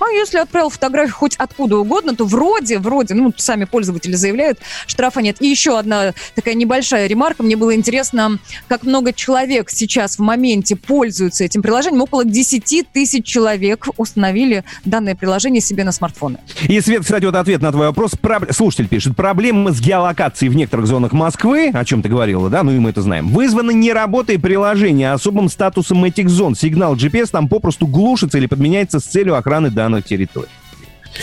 [0.00, 5.20] А если отправил фотографию хоть откуда угодно, то вроде, вроде, ну, сами пользователи заявляют, штрафа
[5.20, 5.36] нет.
[5.40, 7.42] И еще одна такая небольшая ремарка.
[7.42, 12.02] Мне было интересно, как много человек сейчас в моменте пользуются этим приложением.
[12.02, 16.38] Около 10 тысяч человек установили данное приложение себе на смартфоны.
[16.68, 18.12] И, Свет, кстати, вот ответ на твой вопрос.
[18.20, 18.52] Проб...
[18.52, 22.72] Слушатель пишет, проблемы с геолокацией в некоторых зонах Москвы, о чем ты говорила, да, ну
[22.72, 26.54] и мы это знаем, вызваны не работой приложения, а особым статусом этих зон.
[26.54, 30.48] Сигнал GPS там попросту глушится или подменяется с целью охраны данных данную территорию.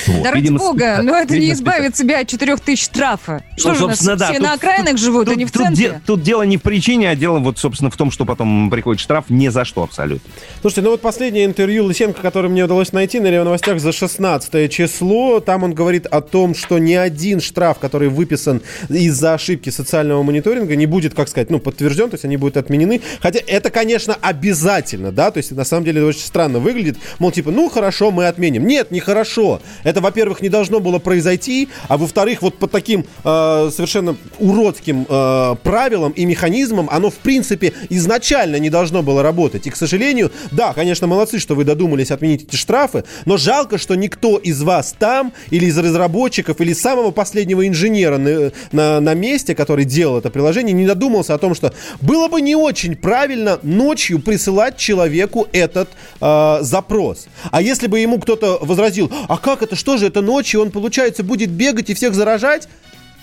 [0.08, 0.24] Вот.
[0.24, 3.44] Да ради видимо, бога, но это видимо, не избавит себя от 4000 штрафа.
[3.58, 5.46] Что ну, же у нас да, все тут, на окраинах тут, живут, тут, а не
[5.46, 5.90] в центре?
[5.90, 9.02] Тут, тут дело не в причине, а дело вот, собственно, в том, что потом приходит
[9.02, 10.32] штраф ни за что абсолютно.
[10.62, 14.72] Слушайте, ну вот последнее интервью Лысенко, которое мне удалось найти на Рио Новостях за 16
[14.72, 20.24] число, там он говорит о том, что ни один штраф, который выписан из-за ошибки социального
[20.24, 23.02] мониторинга, не будет, как сказать, ну, подтвержден, то есть они будут отменены.
[23.20, 27.32] Хотя это, конечно, обязательно, да, то есть на самом деле это очень странно выглядит, мол,
[27.32, 28.66] типа, ну, хорошо, мы отменим.
[28.66, 29.62] Нет, не хорошо.
[29.84, 35.56] Это, во-первых, не должно было произойти, а во-вторых, вот по таким э, совершенно уродским э,
[35.64, 39.68] правилам и механизмам оно, в принципе, изначально не должно было работать.
[39.68, 43.96] И, к сожалению, да, конечно, молодцы, что вы додумались отменить эти штрафы, но жалко, что
[43.96, 49.56] никто из вас там, или из разработчиков, или самого последнего инженера на, на, на месте,
[49.56, 54.20] который делал это приложение, не додумался о том, что было бы не очень правильно ночью
[54.20, 55.90] присылать человеку этот
[56.20, 57.28] э, запрос.
[57.52, 61.24] А если бы ему кто-то возразил, а как это, что же это ночью, он, получается,
[61.24, 62.68] будет бегать и всех заражать?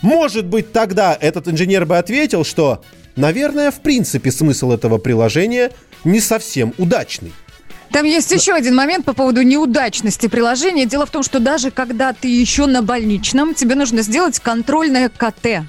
[0.02, 2.82] Может быть, тогда этот инженер бы ответил, что,
[3.16, 5.72] наверное, в принципе смысл этого приложения
[6.04, 7.32] не совсем удачный.
[7.92, 10.84] Там есть еще один момент по поводу неудачности приложения.
[10.84, 15.64] Дело в том, что даже когда ты еще на больничном, тебе нужно сделать контрольное КТ.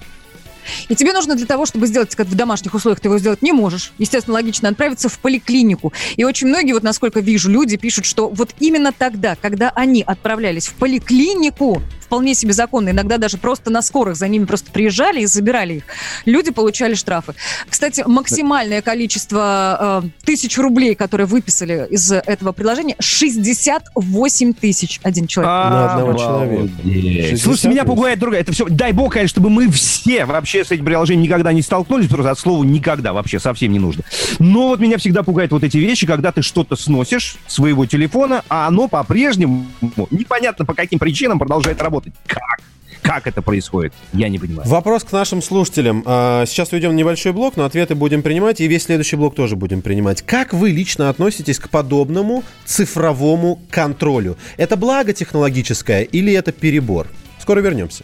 [0.87, 3.51] И тебе нужно для того, чтобы сделать, как в домашних условиях ты его сделать не
[3.51, 5.93] можешь, естественно, логично отправиться в поликлинику.
[6.15, 10.67] И очень многие, вот насколько вижу, люди пишут, что вот именно тогда, когда они отправлялись
[10.67, 12.89] в поликлинику, вполне себе законно.
[12.89, 15.83] Иногда даже просто на скорых за ними просто приезжали и забирали их.
[16.25, 17.35] Люди получали штрафы.
[17.69, 25.51] Кстати, максимальное количество э, тысяч рублей, которые выписали из этого приложения, 68 тысяч один человек.
[25.51, 27.37] На одного человека.
[27.37, 28.41] Слушайте, меня пугает другая.
[28.41, 32.07] Это все, дай бог, конечно, чтобы мы все вообще с этим приложением никогда не столкнулись,
[32.07, 34.03] просто от слова никогда вообще совсем не нужно.
[34.39, 38.67] Но вот меня всегда пугают вот эти вещи, когда ты что-то сносишь своего телефона, а
[38.67, 39.67] оно по-прежнему
[40.11, 42.13] непонятно по каким причинам продолжает работать.
[42.27, 42.59] Как?
[43.01, 43.93] Как это происходит?
[44.13, 44.67] Я не понимаю.
[44.69, 46.03] Вопрос к нашим слушателям.
[46.05, 49.81] А, сейчас уйдем небольшой блок, но ответы будем принимать, и весь следующий блок тоже будем
[49.81, 50.21] принимать.
[50.21, 54.37] Как вы лично относитесь к подобному цифровому контролю?
[54.57, 57.07] Это благо технологическое или это перебор?
[57.39, 58.03] Скоро вернемся.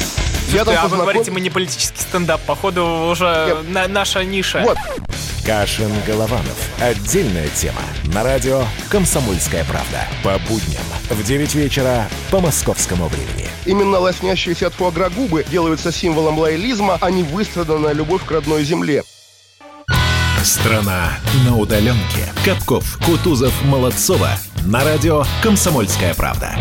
[0.53, 0.89] Я там а познаком...
[0.89, 2.41] вы говорите, мы не политический стендап.
[2.41, 4.61] Походу, уже на, наша ниша.
[4.61, 4.77] Вот.
[5.45, 6.57] Кашин Голованов.
[6.79, 7.81] Отдельная тема.
[8.13, 10.07] На радио «Комсомольская правда».
[10.23, 13.49] По будням в 9 вечера по московскому времени.
[13.65, 19.03] Именно лоснящиеся от фуагра губы делаются символом лоялизма, а не выстраданная любовь к родной земле.
[20.43, 21.13] Страна
[21.45, 22.33] на удаленке.
[22.43, 24.31] Капков, Кутузов, Молодцова.
[24.65, 26.55] На радио «Комсомольская правда».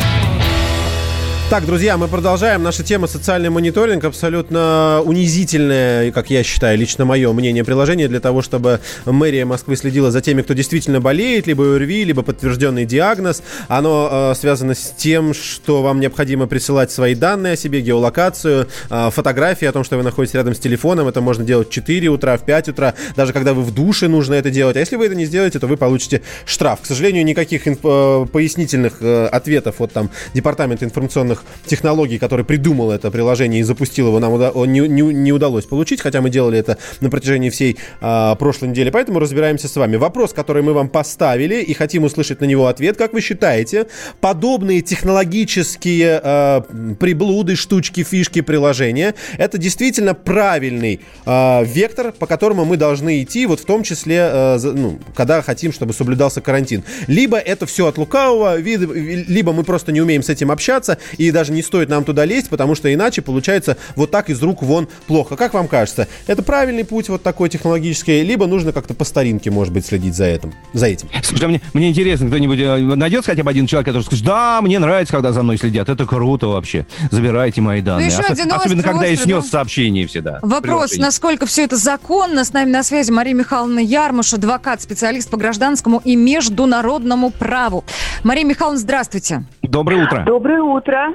[1.51, 2.63] Так, друзья, мы продолжаем.
[2.63, 4.05] Наша тема социальный мониторинг.
[4.05, 10.13] Абсолютно унизительное, как я считаю, лично мое мнение, приложение для того, чтобы мэрия Москвы следила
[10.13, 13.43] за теми, кто действительно болеет, либо ОРВИ, либо подтвержденный диагноз.
[13.67, 19.11] Оно э, связано с тем, что вам необходимо присылать свои данные о себе, геолокацию, э,
[19.11, 21.09] фотографии о том, что вы находитесь рядом с телефоном.
[21.09, 24.35] Это можно делать в 4 утра, в 5 утра, даже когда вы в душе нужно
[24.35, 24.77] это делать.
[24.77, 26.83] А если вы это не сделаете, то вы получите штраф.
[26.83, 32.45] К сожалению, никаких инф- э, пояснительных э, ответов от там Департамента информационных новых технологий, который
[32.45, 36.31] придумал это приложение и запустил его, нам уда- не, не, не удалось получить, хотя мы
[36.31, 38.91] делали это на протяжении всей а, прошлой недели.
[38.91, 39.97] Поэтому разбираемся с вами.
[39.97, 42.97] Вопрос, который мы вам поставили и хотим услышать на него ответ.
[42.97, 43.87] Как вы считаете,
[44.21, 46.61] подобные технологические а,
[46.99, 53.61] приблуды, штучки, фишки, приложения, это действительно правильный а, вектор, по которому мы должны идти, вот
[53.61, 56.85] в том числе, а, ну, когда хотим, чтобы соблюдался карантин.
[57.07, 61.53] Либо это все от лукавого, либо мы просто не умеем с этим общаться, и даже
[61.53, 65.37] не стоит нам туда лезть, потому что иначе получается вот так из рук вон плохо.
[65.37, 69.73] Как вам кажется, это правильный путь вот такой технологический, либо нужно как-то по старинке, может
[69.73, 70.53] быть, следить за этим?
[70.73, 71.09] За этим?
[71.23, 74.61] Слушай, а мне, мне интересно, кто-нибудь э, найдется хотя бы один человек, который скажет, да,
[74.63, 78.11] мне нравится, когда за мной следят, это круто вообще, забирайте мои данные.
[78.11, 79.51] Ну, Ос- особенно, когда я снес да?
[79.51, 80.39] сообщение всегда.
[80.43, 82.45] Вопрос, насколько все это законно.
[82.45, 87.85] С нами на связи Мария Михайловна Ярмуш, адвокат, специалист по гражданскому и международному праву.
[88.25, 89.45] Мария Михайловна, здравствуйте.
[89.71, 90.25] Доброе утро.
[90.25, 91.15] Доброе утро.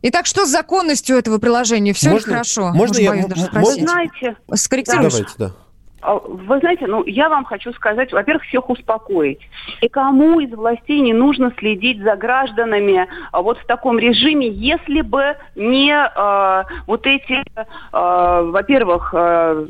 [0.00, 1.92] Итак, что с законностью этого приложения?
[1.92, 2.72] Все можно, ли хорошо?
[2.72, 3.26] Можно я...
[3.26, 3.82] Даже спросить.
[3.82, 4.36] Знаете...
[4.54, 5.12] Скорректируешь?
[5.12, 5.52] Давайте, да.
[6.06, 9.40] А, вы знаете, ну, я вам хочу сказать, во-первых, всех успокоить.
[9.80, 15.00] И кому из властей не нужно следить за гражданами а, вот в таком режиме, если
[15.00, 17.42] бы не э, вот эти, э,
[17.92, 19.66] во-первых, э,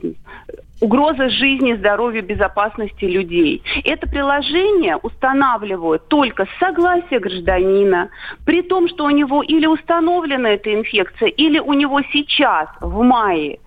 [0.80, 3.62] угроза жизни, здоровью, безопасности людей.
[3.84, 8.10] Это приложение устанавливают только с согласия гражданина,
[8.44, 13.58] при том, что у него или установлена эта инфекция, или у него сейчас, в мае,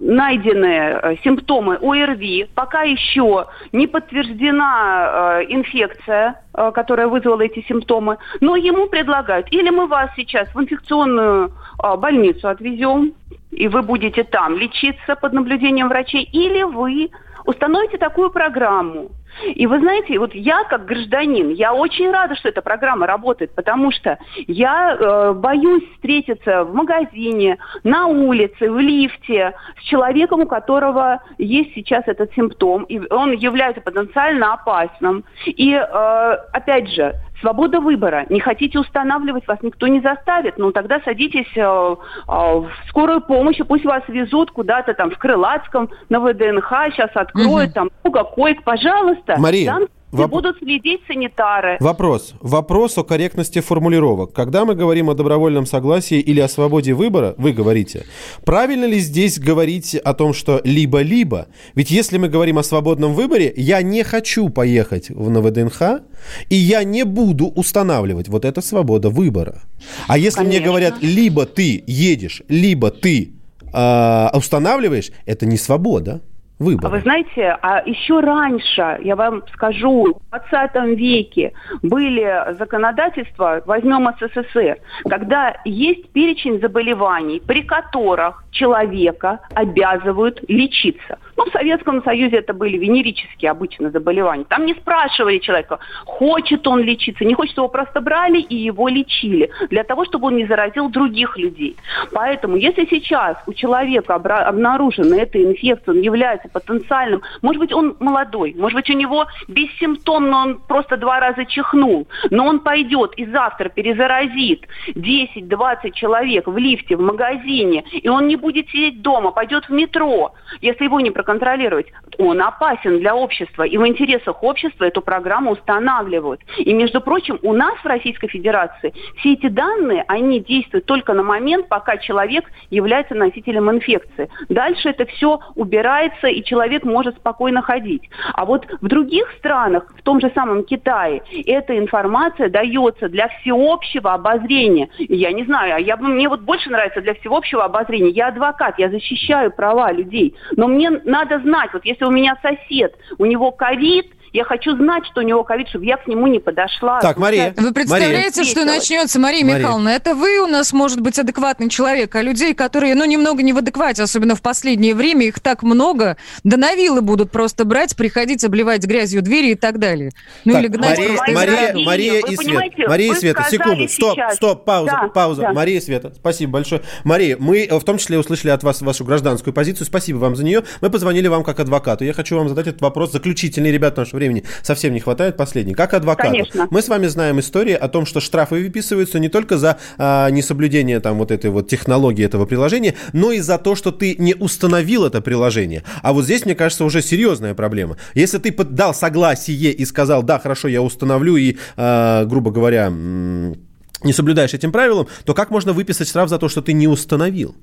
[0.00, 8.18] найдены э, симптомы ОРВИ, пока еще не подтверждена э, инфекция, э, которая вызвала эти симптомы,
[8.40, 13.14] но ему предлагают, или мы вас сейчас в инфекционную э, больницу отвезем,
[13.50, 17.10] и вы будете там лечиться под наблюдением врачей, или вы
[17.44, 19.10] установите такую программу.
[19.54, 23.90] И вы знаете, вот я как гражданин, я очень рада, что эта программа работает, потому
[23.90, 31.22] что я э, боюсь встретиться в магазине, на улице, в лифте с человеком, у которого
[31.38, 35.24] есть сейчас этот симптом, и он является потенциально опасным.
[35.46, 38.24] И э, опять же, Свобода выбора.
[38.28, 40.58] Не хотите устанавливать, вас никто не заставит.
[40.58, 41.96] Ну, тогда садитесь э, э,
[42.28, 47.70] в скорую помощь, и пусть вас везут куда-то там в Крылатском, на ВДНХ, сейчас откроют,
[47.70, 47.74] угу.
[47.74, 49.21] там много коек, пожалуйста.
[49.28, 50.30] Мария, там Воп...
[50.30, 51.78] будут следить санитары.
[51.80, 52.34] Вопрос.
[52.40, 54.34] Вопрос о корректности формулировок.
[54.34, 58.04] Когда мы говорим о добровольном согласии или о свободе выбора, вы говорите,
[58.44, 61.46] правильно ли здесь говорить о том, что либо-либо?
[61.74, 66.02] Ведь если мы говорим о свободном выборе, я не хочу поехать в ВДНХ,
[66.50, 68.28] и я не буду устанавливать.
[68.28, 69.62] Вот это свобода выбора.
[70.08, 70.58] А если Конечно.
[70.58, 73.32] мне говорят, либо ты едешь, либо ты
[73.72, 76.20] э, устанавливаешь, это не свобода
[76.62, 76.90] выбора.
[76.90, 81.52] Вы знаете, а еще раньше, я вам скажу, в 20 веке
[81.82, 91.18] были законодательства, возьмем СССР, когда есть перечень заболеваний, при которых человека обязывают лечиться.
[91.36, 94.44] Ну, в Советском Союзе это были венерические обычно заболевания.
[94.48, 99.50] Там не спрашивали человека, хочет он лечиться, не хочет, его просто брали и его лечили,
[99.70, 101.76] для того, чтобы он не заразил других людей.
[102.12, 108.54] Поэтому, если сейчас у человека обнаружена эта инфекция, он является потенциальным, может быть, он молодой,
[108.56, 113.68] может быть, у него бессимптомно он просто два раза чихнул, но он пойдет и завтра
[113.68, 119.72] перезаразит 10-20 человек в лифте, в магазине, и он не будет сидеть дома, пойдет в
[119.72, 121.86] метро, если его не проконтролировать.
[122.18, 126.40] Он опасен для общества, и в интересах общества эту программу устанавливают.
[126.58, 131.22] И, между прочим, у нас в Российской Федерации все эти данные, они действуют только на
[131.22, 134.28] момент, пока человек является носителем инфекции.
[134.48, 138.02] Дальше это все убирается, и человек может спокойно ходить.
[138.34, 144.12] А вот в других странах, в том же самом Китае, эта информация дается для всеобщего
[144.12, 144.88] обозрения.
[144.98, 148.10] Я не знаю, а я, мне вот больше нравится для всеобщего обозрения.
[148.10, 150.34] Я адвокат, я защищаю права людей.
[150.56, 155.04] Но мне надо знать, вот если у меня сосед, у него ковид, я хочу знать,
[155.10, 157.00] что у него ковид, чтобы я к нему не подошла.
[157.00, 157.52] Так, Мария.
[157.56, 158.50] Вы представляете, Мария.
[158.50, 159.90] что начнется, Мария, Мария Михайловна?
[159.90, 163.58] Это вы у нас, может быть, адекватный человек, а людей, которые, ну, немного не в
[163.58, 168.42] адеквате, особенно в последнее время, их так много, да на вилы будут просто брать, приходить,
[168.42, 170.12] обливать грязью двери и так далее.
[170.46, 172.88] Ну, так, или гнать Мария, Мария, Мария и Света.
[172.88, 174.36] Мария и Света, секунду, стоп, сейчас.
[174.36, 175.42] стоп, пауза, да, пауза.
[175.42, 175.52] Да.
[175.52, 176.80] Мария и Света, спасибо большое.
[177.04, 180.62] Мария, мы в том числе услышали от вас вашу гражданскую позицию, спасибо вам за нее.
[180.80, 182.04] Мы позвонили вам как адвокату.
[182.04, 185.36] Я хочу вам задать этот вопрос заключительный, ребята, нашего времени совсем не хватает.
[185.36, 185.74] Последний.
[185.74, 186.30] Как адвокат.
[186.30, 186.68] Конечно.
[186.70, 191.00] Мы с вами знаем истории о том, что штрафы выписываются не только за а, несоблюдение
[191.00, 195.04] там вот этой вот технологии этого приложения, но и за то, что ты не установил
[195.04, 195.82] это приложение.
[196.02, 197.96] А вот здесь, мне кажется, уже серьезная проблема.
[198.14, 204.12] Если ты дал согласие и сказал, да, хорошо, я установлю и, а, грубо говоря, не
[204.12, 207.54] соблюдаешь этим правилам, то как можно выписать штраф за то, что ты не установил?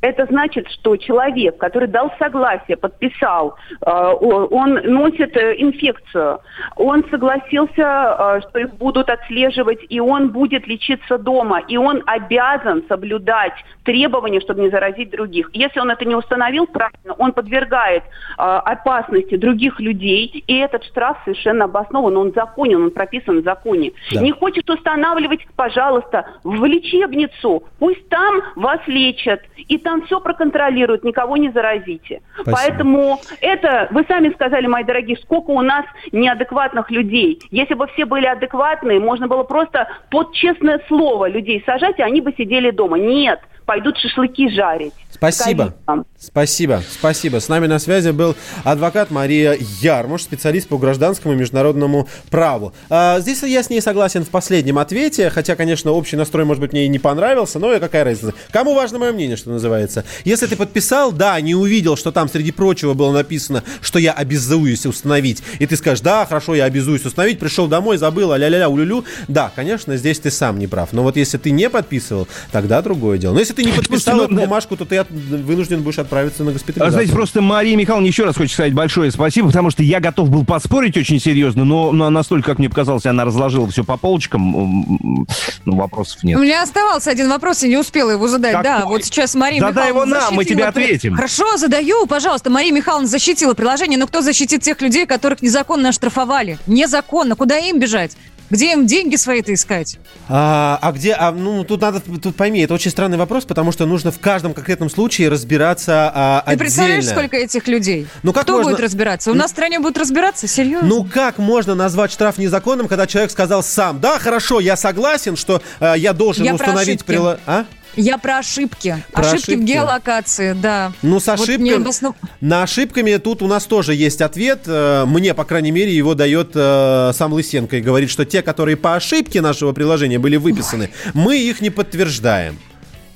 [0.00, 6.38] Это значит, что человек, который дал согласие, подписал, э, он носит э, инфекцию,
[6.76, 12.84] он согласился, э, что их будут отслеживать, и он будет лечиться дома, и он обязан
[12.88, 15.50] соблюдать требования, чтобы не заразить других.
[15.52, 18.04] Если он это не установил правильно, он подвергает
[18.36, 23.92] опасности других людей, и этот штраф совершенно обоснован, он законен, он прописан в законе.
[24.12, 24.20] Да.
[24.20, 31.38] Не хочет устанавливать, пожалуйста, в лечебницу, пусть там вас лечат, и там все проконтролируют, никого
[31.38, 32.20] не заразите.
[32.34, 32.56] Спасибо.
[32.56, 37.40] Поэтому это, вы сами сказали, мои дорогие, сколько у нас неадекватных людей.
[37.50, 42.20] Если бы все были адекватные, можно было просто под честное слово людей сажать, и они
[42.20, 42.98] бы сидели дома.
[42.98, 44.94] Нет, пойдут шашлыки жарить.
[45.12, 45.74] Спасибо.
[46.18, 46.82] Спасибо.
[46.90, 47.38] Спасибо.
[47.38, 52.72] С нами на связи был адвокат Мария Ярмуш, специалист по гражданскому и международному праву.
[52.88, 56.72] А, здесь я с ней согласен в последнем ответе, хотя, конечно, общий настрой, может быть,
[56.72, 58.32] мне и не понравился, но какая разница.
[58.50, 60.04] Кому важно мое мнение, что называется.
[60.24, 64.86] Если ты подписал, да, не увидел, что там, среди прочего, было написано, что я обязуюсь
[64.86, 69.52] установить, и ты скажешь, да, хорошо, я обязуюсь установить, пришел домой, забыл, ля-ля-ля, улюлю, да,
[69.54, 70.92] конечно, здесь ты сам не прав.
[70.92, 73.34] Но вот если ты не подписывал, тогда другое дело.
[73.34, 76.92] Но если ты не подписал эту бумажку, то ты вынужден будешь отправиться на госпитализацию.
[76.92, 80.44] Знаете, просто Мария Михайловна еще раз хочет сказать большое спасибо, потому что я готов был
[80.44, 85.26] поспорить очень серьезно, но, но настолько, как мне показалось, она разложила все по полочкам,
[85.64, 86.38] ну, вопросов нет.
[86.38, 88.52] У меня оставался один вопрос, и не успела его задать.
[88.52, 88.64] Какой?
[88.64, 91.16] Да, вот сейчас Мария Задай Михайловна его нам, мы тебе ответим.
[91.16, 92.50] Хорошо, задаю, пожалуйста.
[92.50, 96.58] Мария Михайловна защитила приложение, но кто защитит тех людей, которых незаконно оштрафовали?
[96.66, 97.34] Незаконно.
[97.34, 98.16] Куда им бежать?
[98.50, 99.98] Где им деньги свои-то искать?
[100.28, 103.84] А, а где, а, ну, тут надо, тут пойми, это очень странный вопрос, потому что
[103.84, 106.58] нужно в каждом конкретном случае разбираться а, Ты отдельно.
[106.58, 108.06] представляешь, сколько этих людей?
[108.22, 108.72] Ну, как Кто можно...
[108.72, 109.30] будет разбираться?
[109.30, 110.46] У нас в стране будут разбираться?
[110.46, 110.88] Серьезно?
[110.88, 115.62] Ну, как можно назвать штраф незаконным, когда человек сказал сам, да, хорошо, я согласен, что
[115.80, 117.04] э, я должен я установить...
[117.04, 117.38] Прило...
[117.46, 117.64] А?
[117.98, 119.02] Я про ошибки.
[119.12, 120.92] Про ошибки, ошибки в геолокации, да.
[121.02, 121.70] Ну, с ошибками...
[121.70, 122.16] Вот обоснов...
[122.40, 124.60] На ошибками тут у нас тоже есть ответ.
[124.66, 128.76] Э, мне, по крайней мере, его дает э, сам Лысенко и говорит, что те, которые
[128.76, 131.10] по ошибке нашего приложения были выписаны, Ой.
[131.14, 132.56] мы их не подтверждаем.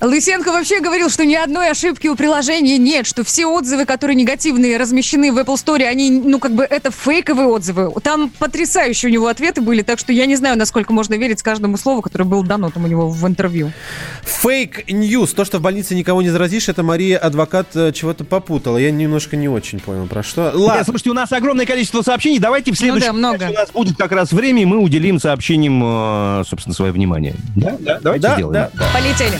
[0.03, 4.75] Лысенко вообще говорил, что ни одной ошибки у приложения нет, что все отзывы, которые негативные,
[4.75, 7.89] размещены в Apple Store, они, ну, как бы, это фейковые отзывы.
[8.01, 11.77] Там потрясающие у него ответы были, так что я не знаю, насколько можно верить каждому
[11.77, 13.71] слову, которое было дано там у него в интервью.
[14.23, 15.33] Фейк ньюс.
[15.33, 18.77] То, что в больнице никого не заразишь, это Мария, адвокат, э, чего-то попутала.
[18.77, 20.51] Я немножко не очень понял, про что.
[20.53, 20.79] Ладно.
[20.79, 22.39] Нет, слушайте, у нас огромное количество сообщений.
[22.39, 23.49] Давайте в следующем ну, да, много.
[23.51, 25.81] у нас будет как раз время, и мы уделим сообщениям,
[26.41, 27.35] э, собственно, свое внимание.
[27.55, 28.53] Да, да, давайте да, сделаем.
[28.53, 28.85] Да, да.
[28.93, 29.39] Полетели.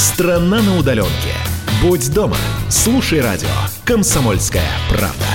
[0.00, 1.34] Страна на удаленке.
[1.82, 2.38] Будь дома.
[2.70, 3.50] Слушай радио.
[3.84, 5.26] Комсомольская правда.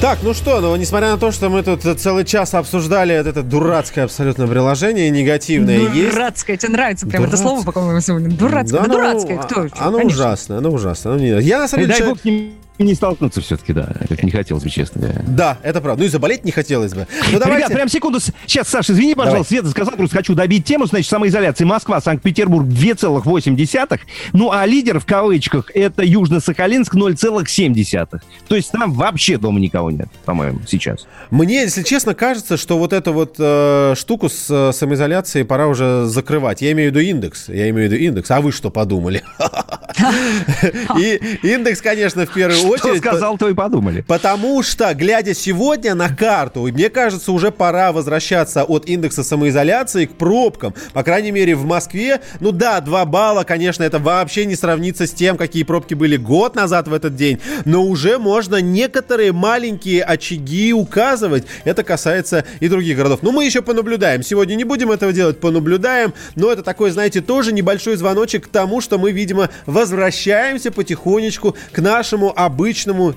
[0.00, 3.44] Так, ну что, ну, несмотря на то, что мы тут целый час обсуждали это, это
[3.44, 6.14] дурацкое абсолютно приложение, негативное дурацкое, есть.
[6.14, 7.34] Дурацкое, тебе нравится прям Дурац...
[7.34, 8.36] это слово, по-моему, сегодня?
[8.36, 9.60] Дурацкое, да, да ну, дурацкое, кто?
[9.78, 10.04] Оно Конечно.
[10.04, 11.12] ужасно, оно ужасно.
[11.12, 11.40] Оно не...
[11.40, 11.98] Я на самом деле...
[12.00, 12.52] Дай бог не
[12.94, 13.88] столкнуться все-таки, да.
[14.00, 15.00] Это не хотелось бы, честно.
[15.02, 15.22] Да.
[15.26, 16.02] да, это правда.
[16.02, 17.06] Ну и заболеть не хотелось бы.
[17.30, 17.58] Ну, давайте...
[17.58, 18.18] Ребят, прям секунду.
[18.46, 19.48] Сейчас, Саша, извини, пожалуйста.
[19.54, 20.86] Света сказал, просто хочу добить тему.
[20.86, 24.00] Значит, самоизоляция Москва, Санкт-Петербург 2,8.
[24.32, 28.20] Ну, а лидер в кавычках это Южно-Сахалинск 0,7.
[28.48, 31.06] То есть там вообще дома никого нет, по-моему, сейчас.
[31.30, 36.06] Мне, если честно, кажется, что вот эту вот э, штуку с э, самоизоляцией пора уже
[36.06, 36.62] закрывать.
[36.62, 37.48] Я имею в виду индекс.
[37.48, 38.30] Я имею в виду индекс.
[38.30, 39.22] А вы что подумали?
[40.98, 42.98] И индекс, конечно, в первую очередь...
[42.98, 44.02] Что сказал, то и подумали.
[44.06, 50.14] Потому что, глядя сегодня на карту, мне кажется, уже пора возвращаться от индекса самоизоляции к
[50.14, 50.74] пробкам.
[50.92, 55.12] По крайней мере, в Москве, ну да, 2 балла, конечно, это вообще не сравнится с
[55.12, 60.72] тем, какие пробки были год назад в этот день, но уже можно некоторые маленькие очаги
[60.72, 61.44] указывать.
[61.64, 63.20] Это касается и других городов.
[63.22, 64.22] Но мы еще понаблюдаем.
[64.22, 66.14] Сегодня не будем этого делать, понаблюдаем.
[66.34, 71.78] Но это такой, знаете, тоже небольшой звоночек к тому, что мы, видимо, возвращаемся потихонечку к
[71.78, 72.53] нашему обычному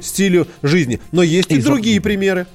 [0.02, 1.00] стилю жизни.
[1.12, 2.48] Но есть и, и другие примеры.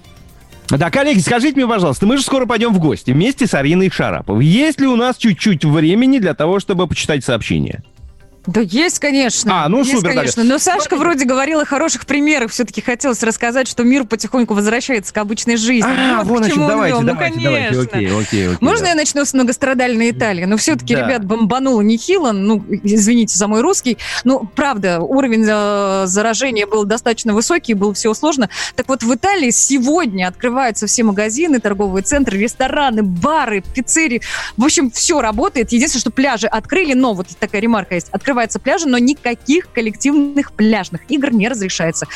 [0.69, 4.47] Да, коллеги, скажите мне, пожалуйста, мы же скоро пойдем в гости вместе с Ариной Шараповой.
[4.47, 7.83] Есть ли у нас чуть-чуть времени для того, чтобы почитать сообщения?
[8.47, 9.65] Да есть, конечно.
[9.65, 10.15] А, ну есть, супер.
[10.15, 10.43] конечно.
[10.43, 12.51] Но Сашка вроде говорил о хороших примерах.
[12.51, 15.89] Все-таки хотелось рассказать, что мир потихоньку возвращается к обычной жизни.
[15.89, 17.43] А, вот, значит, давайте, ну, давайте, ну, конечно.
[17.43, 18.59] давайте, окей, окей, окей.
[18.61, 18.89] Можно да.
[18.91, 20.45] я начну с многострадальной Италии?
[20.45, 21.07] Но все-таки, да.
[21.07, 22.33] ребят, бомбануло нехило.
[22.33, 23.97] Ну, извините за мой русский.
[24.25, 28.49] Ну, правда, уровень э, заражения был достаточно высокий, было все сложно.
[28.75, 34.21] Так вот, в Италии сегодня открываются все магазины, торговые центры, рестораны, бары, пиццерии.
[34.57, 35.71] В общем, все работает.
[35.71, 38.09] Единственное, что пляжи открыли, но вот такая ремарка есть.
[38.33, 42.07] Открываются пляжи, но никаких коллективных пляжных игр не разрешается.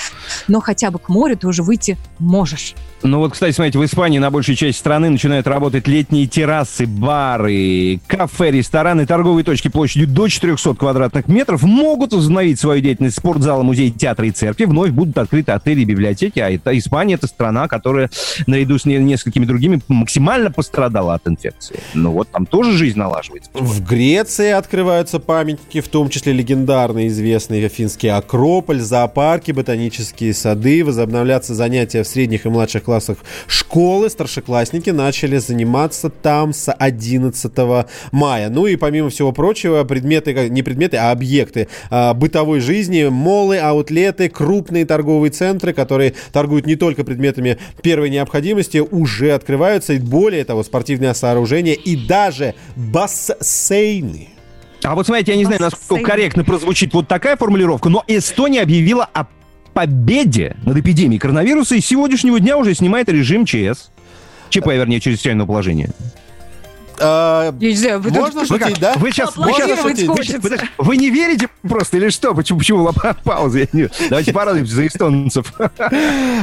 [0.48, 2.74] Но хотя бы к морю ты уже выйти можешь.
[3.02, 8.00] Ну вот, кстати, смотрите, в Испании на большей части страны начинают работать летние террасы, бары,
[8.06, 13.16] кафе, рестораны, торговые точки площадью до 400 квадратных метров могут возобновить свою деятельность.
[13.18, 16.40] Спортзалы, музеи, театры и церкви вновь будут открыты отели и библиотеки.
[16.40, 18.10] А это Испания— это страна, которая
[18.46, 21.78] наряду с несколькими другими максимально пострадала от инфекции.
[21.92, 23.50] Ну вот там тоже жизнь налаживается.
[23.52, 31.54] В Греции открываются памятники, в том числе легендарный известный Афинский Акрополь, зоопарки, ботанические сады, возобновляться
[31.54, 34.08] занятия в средних и младших классах школы.
[34.10, 37.52] Старшеклассники начали заниматься там с 11
[38.12, 38.48] мая.
[38.48, 44.28] Ну и помимо всего прочего, предметы, не предметы, а объекты а, бытовой жизни, молы, аутлеты,
[44.28, 49.94] крупные торговые центры, которые торгуют не только предметами первой необходимости, уже открываются.
[49.94, 54.35] И более того, спортивные сооружения и даже бассейны.
[54.82, 59.04] А вот смотрите, я не знаю, насколько корректно прозвучит вот такая формулировка, но Эстония объявила
[59.04, 59.26] о
[59.74, 63.90] победе над эпидемией коронавируса и с сегодняшнего дня уже снимает режим ЧС.
[64.48, 65.90] ЧП, вернее, чрезвычайного положения.
[67.00, 68.48] А, Нельзя, вы можно тут...
[68.48, 68.94] шутить, да?
[68.96, 70.08] Вы сейчас, вы сейчас шутить.
[70.08, 72.34] Вы, вы не верите просто или что?
[72.34, 72.90] Почему, почему
[73.24, 73.66] пауза?
[74.08, 75.52] Давайте порадуемся за эстонцев.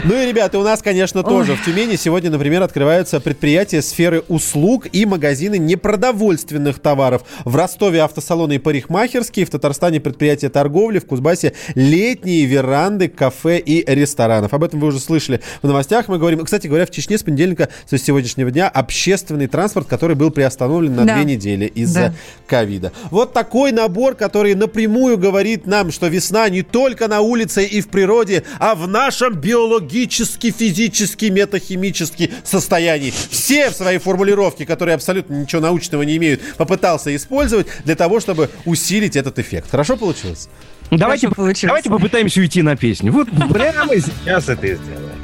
[0.05, 4.87] Ну и, ребята, у нас, конечно, тоже в Тюмени сегодня, например, открываются предприятия сферы услуг
[4.91, 7.23] и магазины непродовольственных товаров.
[7.45, 13.83] В Ростове автосалоны и парикмахерские, в Татарстане предприятия торговли, в Кузбассе летние веранды, кафе и
[13.93, 14.53] ресторанов.
[14.53, 16.07] Об этом вы уже слышали в новостях.
[16.07, 20.15] Мы говорим, кстати говоря, в Чечне с понедельника, то есть сегодняшнего дня, общественный транспорт, который
[20.15, 21.15] был приостановлен на да.
[21.15, 22.13] две недели из-за
[22.47, 22.91] ковида.
[22.93, 23.07] Да.
[23.11, 27.87] Вот такой набор, который напрямую говорит нам, что весна не только на улице и в
[27.87, 33.13] природе, а в нашем биологически, физически, метахимически состоянии.
[33.29, 38.49] Все в своей формулировке, которые абсолютно ничего научного не имеют, попытался использовать для того, чтобы
[38.65, 39.71] усилить этот эффект.
[39.71, 40.49] Хорошо получилось?
[40.91, 41.29] Давайте,
[41.63, 43.13] давайте попытаемся уйти на песню.
[43.13, 45.23] Вот прямо сейчас это и сделаем.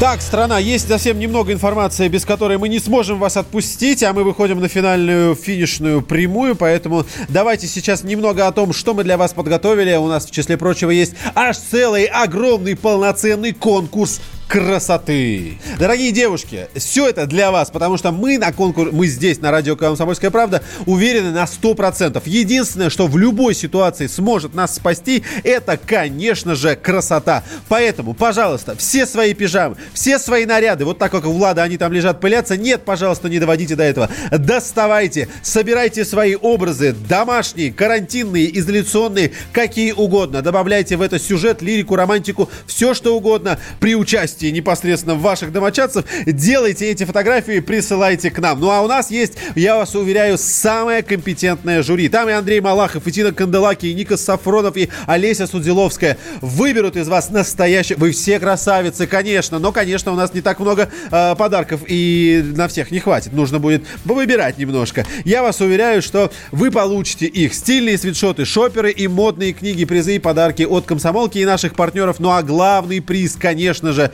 [0.00, 4.24] Так, страна, есть совсем немного информации, без которой мы не сможем вас отпустить, а мы
[4.24, 9.32] выходим на финальную финишную прямую, поэтому давайте сейчас немного о том, что мы для вас
[9.32, 9.94] подготовили.
[9.94, 15.58] У нас, в числе прочего, есть аж целый огромный полноценный конкурс красоты.
[15.78, 19.76] Дорогие девушки, все это для вас, потому что мы на конкурс, мы здесь на радио
[19.76, 22.22] «Комсомольская правда» уверены на 100%.
[22.26, 27.42] Единственное, что в любой ситуации сможет нас спасти, это, конечно же, красота.
[27.68, 31.92] Поэтому, пожалуйста, все свои пижамы, все свои наряды, вот так как у Влада они там
[31.92, 34.08] лежат пылятся, нет, пожалуйста, не доводите до этого.
[34.30, 40.42] Доставайте, собирайте свои образы, домашние, карантинные, изоляционные, какие угодно.
[40.42, 46.04] Добавляйте в это сюжет, лирику, романтику, все что угодно при участии участии непосредственно ваших домочадцев,
[46.26, 48.60] делайте эти фотографии, присылайте к нам.
[48.60, 52.08] Ну а у нас есть, я вас уверяю, самое компетентное жюри.
[52.08, 56.18] Там и Андрей Малахов, и Тина Канделаки, и Ника Сафронов, и Олеся Судиловская.
[56.40, 57.96] Выберут из вас настоящие...
[57.96, 62.68] Вы все красавицы, конечно, но, конечно, у нас не так много э, подарков, и на
[62.68, 63.32] всех не хватит.
[63.32, 65.06] Нужно будет выбирать немножко.
[65.24, 67.54] Я вас уверяю, что вы получите их.
[67.54, 72.16] Стильные свитшоты, шоперы и модные книги, призы и подарки от комсомолки и наших партнеров.
[72.18, 74.10] Ну а главный приз, конечно же,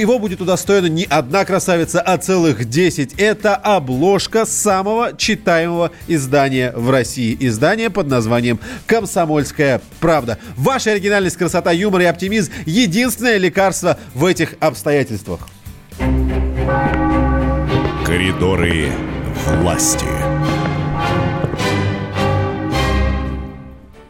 [0.00, 3.14] его будет удостоена не одна красавица, а целых 10.
[3.18, 7.36] Это обложка самого читаемого издания в России.
[7.40, 10.38] Издание под названием «Комсомольская правда».
[10.56, 15.48] Ваша оригинальность, красота, юмор и оптимизм– единственное лекарство в этих обстоятельствах.
[18.04, 18.90] Коридоры
[19.60, 20.06] власти.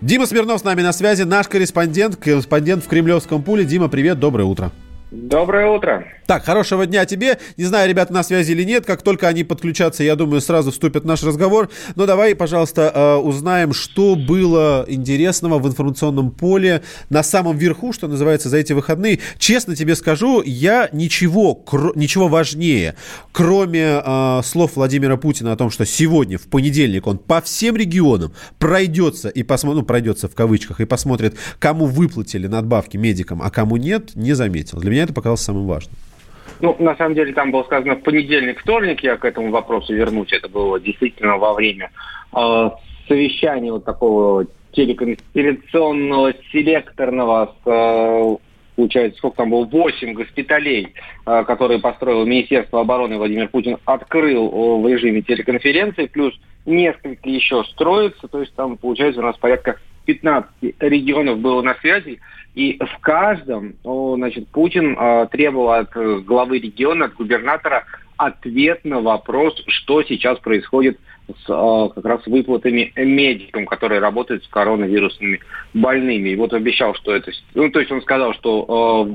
[0.01, 3.65] Дима Смирнов с нами на связи, наш корреспондент, корреспондент в Кремлевском пуле.
[3.65, 4.73] Дима, привет, доброе утро.
[5.11, 6.07] Доброе утро.
[6.29, 7.39] Так, хорошего дня тебе.
[7.57, 8.85] Не знаю, ребята на связи или нет.
[8.85, 11.71] Как только они подключатся, я думаю, сразу вступят в наш разговор.
[11.95, 18.09] Но давай, пожалуйста, э, узнаем, что было интересного в информационном поле на самом верху, что
[18.09, 19.21] называется, за эти выходные.
[19.39, 21.65] Честно тебе скажу, я ничего,
[21.95, 22.95] ничего важнее,
[23.33, 28.35] кроме э, слов Владимира Путина о том, что сегодня, в понедельник, он по всем регионам
[28.59, 33.79] пройдется и посмотрит, ну, пройдется в кавычках, и посмотрит, кому выплатили надбавки медикам, а кому
[33.79, 34.79] нет, не заметил.
[34.79, 35.95] Для меня это показалось самым важным.
[36.61, 40.33] Ну, на самом деле, там было сказано в понедельник, вторник, я к этому вопросу вернусь.
[40.33, 41.91] Это было действительно во время
[42.35, 42.71] э,
[43.07, 48.37] совещания вот такого телеконференционного, селекторного с, э,
[48.77, 50.95] получается, сколько там было, 8 госпиталей,
[51.27, 56.35] э, которые построило Министерство обороны Владимир Путин, открыл э, в режиме телеконференции, плюс
[56.67, 60.51] несколько еще строится, то есть там, получается, у нас порядка 15
[60.81, 62.21] регионов было на связи,
[62.59, 67.85] и в каждом, значит, Путин э, требовал от э, главы региона, от губернатора
[68.17, 70.99] ответ на вопрос, что сейчас происходит
[71.29, 75.39] с э, как раз выплатами медикам, которые работают с коронавирусными
[75.73, 76.31] больными.
[76.31, 77.31] И вот обещал, что это...
[77.55, 79.09] Ну, то есть он сказал, что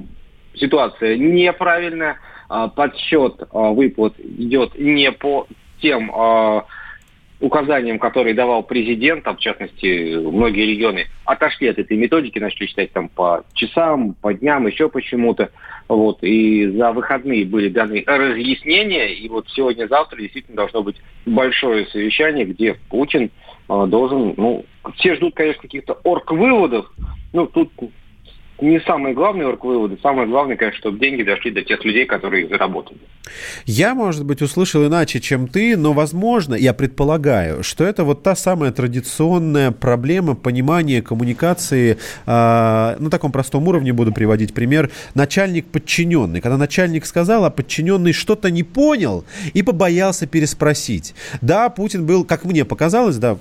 [0.56, 5.48] э, ситуация неправильная, подсчет выплат идет не по
[5.82, 6.10] тем...
[7.44, 12.94] Указаниям, которые давал президент, там, в частности, многие регионы отошли от этой методики, начали считать
[12.94, 15.52] там по часам, по дням, еще почему-то.
[15.90, 22.46] Вот, и за выходные были даны разъяснения, и вот сегодня-завтра действительно должно быть большое совещание,
[22.46, 23.30] где Путин
[23.68, 24.64] э, должен, ну,
[24.96, 26.90] все ждут, конечно, каких-то орг-выводов,
[27.34, 27.74] ну, тут
[28.62, 29.98] не самые главные выводы.
[30.02, 33.00] Самое главное, конечно, чтобы деньги дошли до тех людей, которые их заработали.
[33.66, 38.36] Я, может быть, услышал иначе, чем ты, но, возможно, я предполагаю, что это вот та
[38.36, 46.42] самая традиционная проблема понимания коммуникации э, на таком простом уровне, буду приводить пример, начальник-подчиненный.
[46.42, 51.16] Когда начальник сказал, а подчиненный что-то не понял и побоялся переспросить.
[51.42, 53.38] Да, Путин был, как мне показалось, да,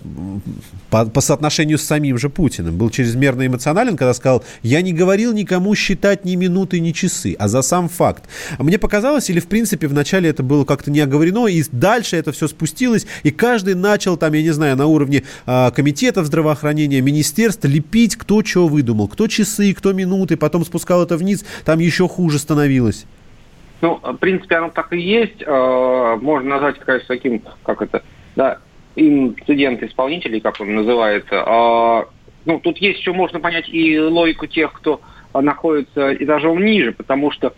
[0.91, 5.33] по, по соотношению с самим же Путиным, был чрезмерно эмоционален, когда сказал, я не говорил
[5.33, 8.29] никому считать ни минуты, ни часы, а за сам факт.
[8.61, 12.47] Мне показалось, или в принципе вначале это было как-то не оговорено, и дальше это все
[12.47, 18.15] спустилось, и каждый начал там, я не знаю, на уровне э, комитетов здравоохранения, министерств лепить,
[18.15, 23.05] кто что выдумал, кто часы, кто минуты, потом спускал это вниз, там еще хуже становилось.
[23.81, 25.43] Ну, в принципе, оно так и есть.
[25.45, 28.05] А, можно назвать, конечно, таким, как это,
[28.37, 28.59] да,
[28.95, 31.43] инцидент исполнителей, как он называется.
[32.45, 35.01] А, ну, тут есть еще можно понять и логику тех, кто
[35.35, 37.49] находится этажом ниже, потому что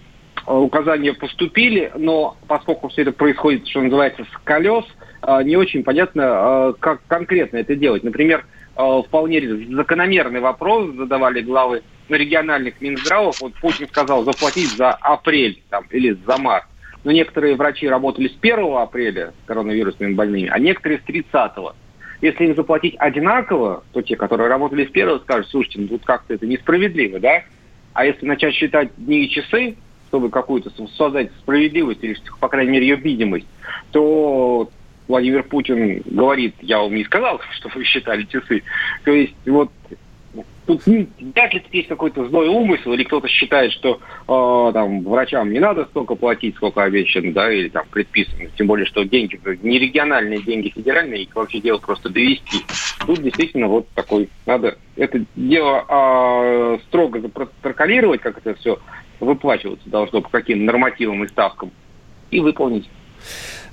[0.46, 4.84] э, указания поступили, но поскольку все это происходит, что называется, с колес,
[5.22, 8.04] э, не очень понятно, как конкретно это делать.
[8.04, 9.40] Например, вполне
[9.74, 13.40] закономерный вопрос задавали главы региональных Минздравов.
[13.40, 16.66] Вот Путин сказал заплатить за апрель там, или за март.
[17.04, 21.74] Но некоторые врачи работали с 1 апреля с коронавирусными больными, а некоторые с 30 -го.
[22.20, 26.34] Если им заплатить одинаково, то те, которые работали с первого, скажут, слушайте, ну тут как-то
[26.34, 27.42] это несправедливо, да?
[27.92, 29.76] А если начать считать дни и часы,
[30.08, 33.46] чтобы какую-то создать справедливость или, по крайней мере, ее видимость,
[33.90, 34.68] то
[35.08, 38.62] Владимир Путин говорит, я вам не сказал, что вы считали часы.
[39.04, 39.70] То есть вот
[40.66, 45.60] тут вряд ли есть какой-то злой умысел, или кто-то считает, что э, там врачам не
[45.60, 48.48] надо столько платить, сколько обещано, да, или там предписано.
[48.56, 52.64] Тем более, что деньги не региональные деньги, федеральные, их вообще дело просто довести.
[53.06, 58.78] Тут действительно вот такой, надо это дело э, строго запротоколировать, как это все
[59.20, 61.70] выплачиваться должно, по каким нормативам и ставкам,
[62.30, 62.88] и выполнить.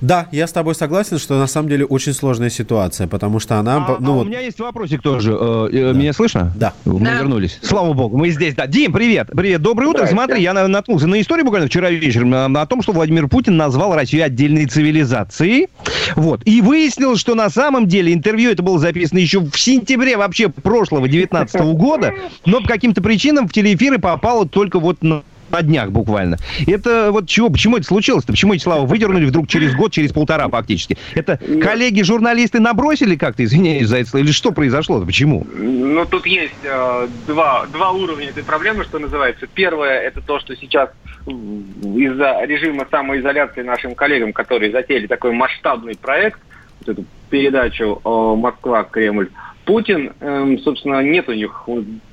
[0.00, 3.76] Да, я с тобой согласен, что на самом деле очень сложная ситуация, потому что она...
[3.76, 4.26] А, ну, а вот...
[4.26, 5.32] У меня есть вопросик тоже.
[5.32, 5.98] Э, э, да.
[5.98, 6.52] Меня слышно?
[6.56, 6.74] Да.
[6.84, 7.18] Мы да.
[7.18, 7.60] вернулись.
[7.62, 8.56] Слава богу, мы здесь.
[8.56, 8.66] Да.
[8.66, 9.28] Дим, привет.
[9.34, 9.62] Привет.
[9.62, 10.06] Доброе утро.
[10.06, 14.24] Смотри, я наткнулся на историю буквально вчера вечером о том, что Владимир Путин назвал Россию
[14.24, 15.68] отдельной цивилизацией.
[16.16, 16.42] Вот.
[16.44, 21.08] И выяснил, что на самом деле интервью это было записано еще в сентябре вообще прошлого
[21.08, 22.12] 19 года,
[22.44, 25.22] но по каким-то причинам в телеэфиры попало только вот на
[25.52, 26.38] на днях буквально.
[26.66, 28.32] Это вот чего, почему это случилось-то?
[28.32, 30.96] Почему эти слова выдернули вдруг через год, через полтора фактически?
[31.14, 35.06] Это коллеги-журналисты набросили как-то, извиняюсь за это, или что произошло-то?
[35.06, 35.46] Почему?
[35.54, 39.46] Ну, тут есть э, два, два уровня этой проблемы, что называется.
[39.46, 40.90] Первое, это то, что сейчас
[41.26, 46.40] из-за режима самоизоляции нашим коллегам, которые затеяли такой масштабный проект,
[46.80, 49.28] вот эту передачу э, Москва-Кремль,
[49.64, 51.68] Путин, э, собственно, нет у них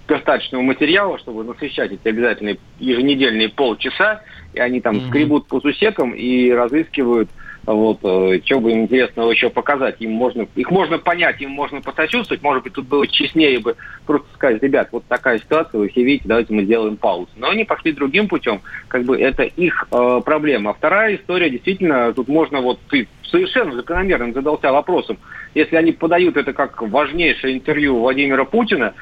[0.07, 4.21] достаточного материала, чтобы насыщать эти обязательные еженедельные полчаса,
[4.53, 5.07] и они там mm-hmm.
[5.07, 7.29] скребут по сусекам и разыскивают
[7.65, 9.97] вот, э, что бы им интересного еще показать.
[9.99, 12.41] Им можно, их можно понять, им можно посочувствовать.
[12.41, 13.75] Может быть, тут было честнее бы
[14.05, 17.29] просто сказать, ребят, вот такая ситуация, вы все видите, давайте мы сделаем паузу.
[17.35, 18.61] Но они пошли другим путем.
[18.87, 20.71] Как бы это их э, проблема.
[20.71, 25.17] А вторая история, действительно, тут можно вот ты совершенно закономерно задался вопросом,
[25.55, 28.93] если они подают это как важнейшее интервью Владимира Путина,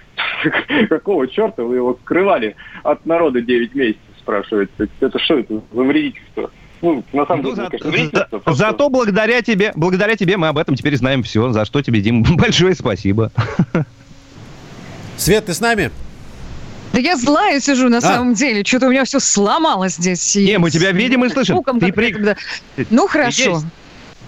[0.90, 4.88] какого черта вы его скрывали от народа 9 месяцев, спрашивается.
[5.00, 6.52] Это что это за вредительство?
[6.82, 8.54] Ну, на самом ну, деле, за, конечно, за, просто...
[8.54, 11.52] Зато благодаря тебе, благодаря тебе мы об этом теперь знаем все.
[11.52, 13.32] За что тебе, Дим, большое спасибо.
[15.18, 15.92] Свет, ты с нами?
[16.94, 18.02] Да я злая сижу на а.
[18.02, 18.64] самом деле.
[18.64, 20.36] Что-то у меня все сломалось здесь.
[20.36, 21.64] Не, мы тебя видим и слышим.
[21.80, 22.36] Ты при...
[22.90, 23.52] Ну, хорошо.
[23.52, 23.66] Есть.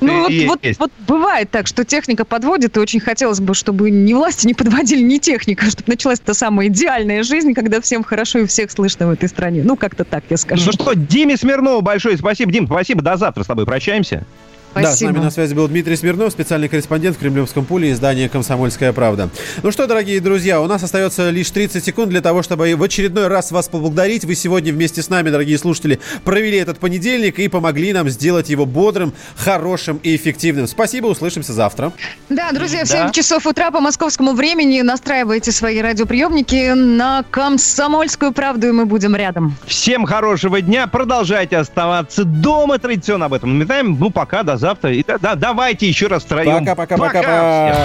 [0.02, 4.14] Ну вот, вот, вот бывает так, что техника подводит, и очень хотелось бы, чтобы ни
[4.14, 8.45] власти не подводили, ни техника, чтобы началась та самая идеальная жизнь, когда всем хорошо и
[8.45, 9.62] всех слышно в этой стране.
[9.64, 10.64] Ну, как-то так я скажу.
[10.66, 12.52] Ну что, Диме Смирнову большое спасибо.
[12.52, 14.26] Дим, спасибо, до завтра с тобой прощаемся.
[14.72, 14.90] Спасибо.
[14.90, 18.94] Да, с нами на связи был Дмитрий Смирнов, специальный корреспондент в Кремлевском пуле издания «Комсомольская
[18.94, 19.30] правда».
[19.64, 23.28] Ну что, дорогие друзья, у нас остается лишь 30 секунд для того, чтобы в очередной
[23.28, 24.26] раз вас поблагодарить.
[24.26, 28.66] Вы сегодня вместе с нами, дорогие слушатели, провели этот понедельник и помогли нам сделать его
[28.66, 30.68] бодрым, хорошим и эффективным.
[30.68, 31.92] Спасибо, услышимся завтра.
[32.30, 33.12] Да, друзья, в 7 да.
[33.12, 39.56] часов утра по московскому времени настраивайте свои радиоприемники на «Комсомольскую правду», и мы будем рядом.
[39.66, 43.98] Всем хорошего дня, продолжайте оставаться дома, традиционно об этом напоминаем.
[44.00, 44.93] Ну, пока, до завтра.
[44.93, 46.66] И, да, давайте еще раз втроем.
[46.66, 47.76] Пока-пока-пока.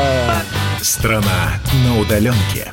[0.81, 2.73] Страна на удаленке.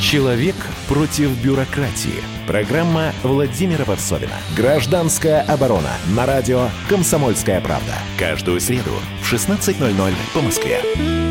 [0.00, 0.54] Человек
[0.88, 2.22] против бюрократии.
[2.46, 4.32] Программа Владимира Варсовина.
[4.56, 5.92] Гражданская оборона.
[6.16, 7.92] На радио «Комсомольская правда».
[8.18, 11.27] Каждую среду в 16.00 по Москве.